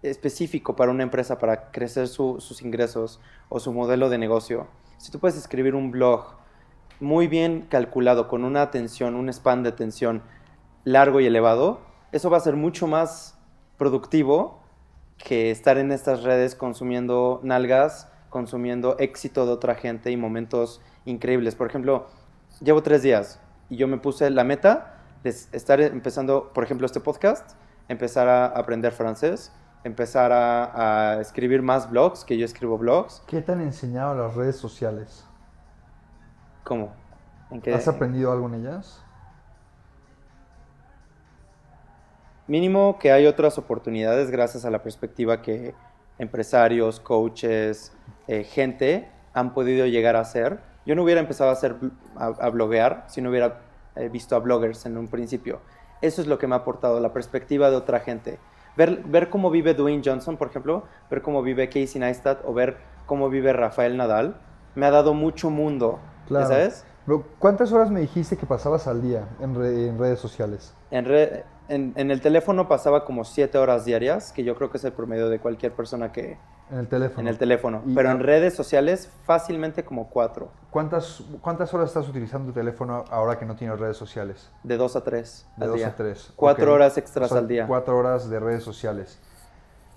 [0.03, 4.66] específico para una empresa para crecer su- sus ingresos o su modelo de negocio,
[5.01, 6.34] si tú puedes escribir un blog
[7.01, 10.22] muy bien calculado, con una atención, un span de atención
[10.84, 11.80] largo y elevado,
[12.12, 13.38] eso va a ser mucho más
[13.78, 14.61] productivo
[15.16, 21.55] que estar en estas redes consumiendo nalgas, consumiendo éxito de otra gente y momentos increíbles.
[21.55, 22.09] Por ejemplo,
[22.61, 23.40] llevo tres días
[23.70, 27.53] y yo me puse la meta de estar empezando, por ejemplo, este podcast,
[27.88, 29.51] empezar a aprender francés,
[29.85, 33.22] empezar a, escribir más blogs, que yo escribo blogs.
[33.26, 35.24] ¿Qué te han enseñado las redes sociales?
[36.64, 36.93] ¿Cómo?
[37.74, 39.03] ¿Has aprendido algo en ellas?
[42.47, 45.74] Mínimo que hay otras oportunidades gracias a la perspectiva que
[46.18, 47.93] empresarios, coaches,
[48.26, 50.61] eh, gente han podido llegar a hacer.
[50.85, 51.76] Yo no hubiera empezado a, hacer,
[52.16, 53.61] a, a bloguear si no hubiera
[53.97, 55.61] eh, visto a bloggers en un principio.
[56.03, 58.39] Eso es lo que me ha aportado la perspectiva de otra gente
[58.81, 62.78] Ver, ver cómo vive Dwayne Johnson, por ejemplo, ver cómo vive Casey Neistat o ver
[63.05, 64.41] cómo vive Rafael Nadal,
[64.74, 65.99] me ha dado mucho mundo.
[66.31, 66.87] ¿Sabes?
[67.39, 69.55] ¿Cuántas horas me dijiste que pasabas al día en,
[69.99, 70.74] redes sociales?
[70.91, 71.05] En,
[71.68, 75.28] en, el teléfono pasaba como siete horas diarias, que yo creo que es el promedio
[75.28, 76.39] de cualquier persona que...
[76.71, 77.21] En el teléfono.
[77.21, 77.83] En el teléfono.
[77.95, 80.51] Pero en redes sociales fácilmente como cuatro.
[80.71, 84.51] ¿Cuántas, ¿Cuántas horas estás utilizando tu teléfono ahora que no tienes redes sociales?
[84.62, 85.47] De dos a tres.
[85.57, 86.33] De dos a tres.
[86.37, 87.66] Cuatro horas extras al día.
[87.66, 89.18] Cuatro horas de redes sociales.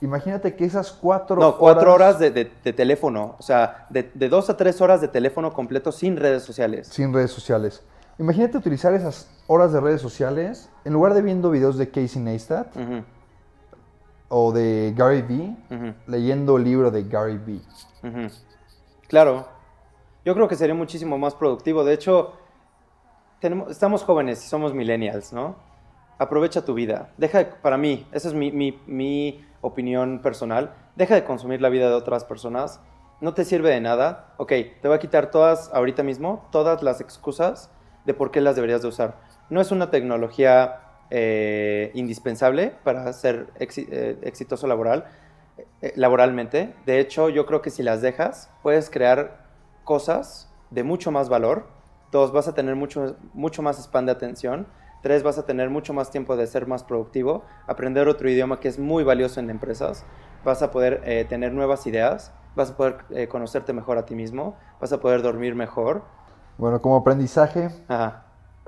[0.02, 2.46] Imagínate que esas cuatro no, cuatro horas, de,
[2.76, 3.36] teléfono.
[3.40, 6.88] O sea, de, dos a tres horas de teléfono completo sin redes sociales.
[6.88, 7.84] Sin redes sociales.
[8.20, 12.68] Imagínate utilizar esas horas de redes sociales en lugar de viendo videos de Casey Neistat
[14.36, 15.56] o de Gary Vee,
[16.08, 17.62] leyendo el libro de Gary Vee.
[19.08, 19.48] Claro.
[20.26, 21.84] Yo creo que sería muchísimo más productivo.
[21.84, 22.34] De hecho,
[23.40, 25.56] tenemos, estamos jóvenes y somos millennials, ¿no?
[26.18, 27.12] Aprovecha tu vida.
[27.18, 31.90] Deja, para mí, esa es mi, mi, mi opinión personal, deja de consumir la vida
[31.90, 32.82] de otras personas,
[33.22, 37.02] no te sirve de nada, ok, te voy a quitar todas, ahorita mismo, todas las
[37.02, 37.70] excusas
[38.06, 39.20] de por qué las deberías de usar.
[39.52, 45.06] No es una tecnología eh, indispensable para ser eh, exitoso laboral,
[45.82, 46.74] eh, laboralmente.
[46.86, 49.46] De hecho, yo creo que si las dejas, puedes crear
[49.84, 51.68] cosas de mucho más valor.
[52.12, 54.68] Dos, vas a tener mucho, mucho más spam de atención
[55.02, 58.70] Tres, vas a tener mucho más tiempo de ser más productivo, aprender otro idioma que
[58.70, 60.06] es muy valioso en empresas,
[60.46, 64.94] vas a poder tener nuevas ideas, vas a poder conocerte mejor a ti mismo, vas
[64.94, 66.04] a poder dormir mejor.
[66.58, 67.70] Bueno, como aprendizaje.
[67.90, 68.28] Ajá.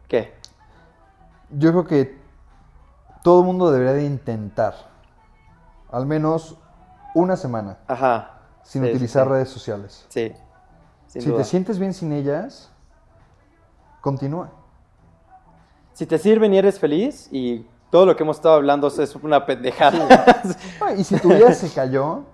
[0.09, 0.33] ¿Qué?
[1.51, 2.24] Yo creo que
[3.25, 4.75] todo el mundo debería de intentar
[5.91, 6.59] al menos
[7.15, 8.41] una semana Ajá.
[8.61, 10.05] sin utilizar redes sociales.
[10.09, 10.31] Sí.
[11.07, 12.69] si te sientes bien sin ellas,
[14.01, 14.51] continúa
[15.95, 19.45] si te sirven y eres feliz y todo lo que hemos estado hablando es una
[19.45, 20.43] pendejada.
[20.97, 22.25] y si tu vida se cayó,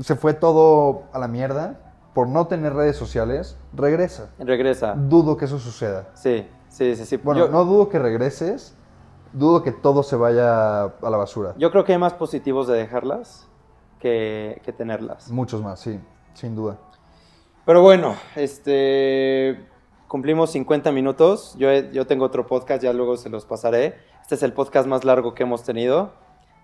[0.00, 1.80] se fue todo a la mierda
[2.12, 4.28] por no tener redes sociales, regresa.
[4.38, 4.94] Regresa.
[4.94, 6.10] Dudo que eso suceda.
[6.12, 7.06] Sí, sí, sí.
[7.06, 7.16] sí.
[7.16, 8.76] Bueno, no dudo que regreses,
[9.32, 11.54] dudo que todo se vaya a la basura.
[11.56, 13.48] Yo creo que hay más positivos de dejarlas
[13.98, 15.30] que, que tenerlas.
[15.30, 16.00] Muchos más, sí,
[16.34, 16.78] sin duda.
[17.64, 19.66] Pero bueno, este
[20.10, 21.54] cumplimos 50 minutos.
[21.56, 23.94] Yo, yo tengo otro podcast, ya luego se los pasaré.
[24.20, 26.10] Este es el podcast más largo que hemos tenido.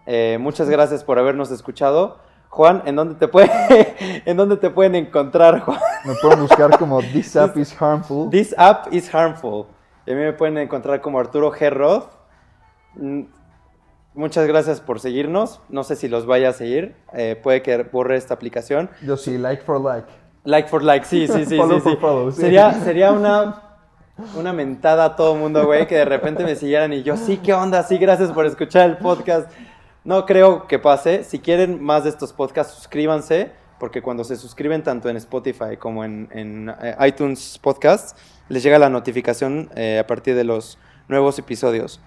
[0.06, 2.18] Eh, muchas gracias por habernos escuchado.
[2.48, 3.48] Juan, ¿en dónde te, puede,
[4.24, 5.78] ¿en dónde te pueden encontrar, Juan?
[6.04, 8.30] Me pueden buscar como This App is Harmful.
[8.30, 9.66] This App is Harmful.
[10.06, 11.70] Y a mí me pueden encontrar como Arturo G.
[11.70, 12.15] Roth.
[12.96, 13.22] Mm,
[14.14, 15.60] muchas gracias por seguirnos.
[15.68, 16.96] No sé si los vaya a seguir.
[17.12, 18.90] Eh, puede que borre esta aplicación.
[19.02, 20.08] Yo sí, like for like.
[20.44, 21.58] Like for like, sí, sí, sí.
[21.58, 23.62] sí, Sería, sería una,
[24.36, 27.52] una mentada a todo mundo, güey, que de repente me siguieran y yo, sí, ¿qué
[27.52, 27.82] onda?
[27.82, 29.50] Sí, gracias por escuchar el podcast.
[30.04, 31.24] No creo que pase.
[31.24, 36.04] Si quieren más de estos podcasts, suscríbanse, porque cuando se suscriben tanto en Spotify como
[36.04, 38.14] en, en eh, iTunes Podcasts,
[38.48, 40.78] les llega la notificación eh, a partir de los
[41.08, 42.00] nuevos episodios.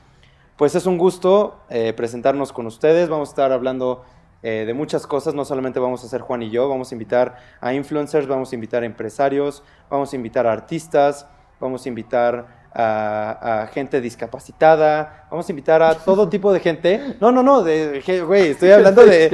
[0.59, 3.07] Pues es un gusto eh, presentarnos con ustedes.
[3.07, 4.03] Vamos a estar hablando
[4.43, 5.33] eh, de muchas cosas.
[5.33, 8.55] No solamente vamos a hacer Juan y yo, vamos a invitar a influencers, vamos a
[8.55, 11.25] invitar a empresarios, vamos a invitar a artistas,
[11.61, 17.15] vamos a invitar a, gente discapacitada, vamos a invitar a todo tipo de gente.
[17.21, 19.33] No, no, no, güey, estoy hablando de...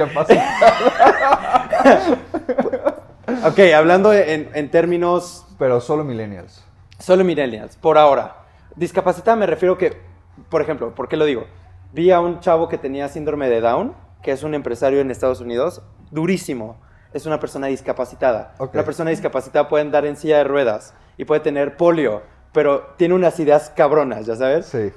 [3.44, 5.44] ok, hablando en, en términos...
[5.58, 6.64] Pero solo millennials.
[7.00, 8.44] Solo millennials, por ahora.
[8.76, 10.05] Discapacitada me refiero que,
[10.48, 11.44] por ejemplo, ¿por qué lo digo?
[11.92, 15.40] Vi a un chavo que tenía síndrome de Down que es un empresario en Estados
[15.40, 16.80] Unidos, durísimo.
[17.12, 18.56] Es una persona discapacitada.
[18.58, 22.22] Una persona discapacitada puede andar en silla de ruedas y puede tener polio,
[22.52, 24.66] pero tiene unas ideas cabronas, ¿ya sabes?
[24.66, 24.90] Sí.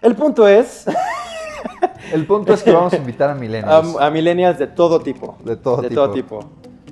[0.00, 0.86] El punto es...
[2.12, 3.96] El punto es que vamos a invitar a millennials.
[4.00, 5.36] A, millennials de todo tipo.
[5.44, 6.38] De todo de todo tipo.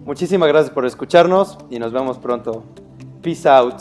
[0.04, 2.64] Muchísimas gracias por escucharnos y nos vemos pronto.
[3.22, 3.76] Peace out.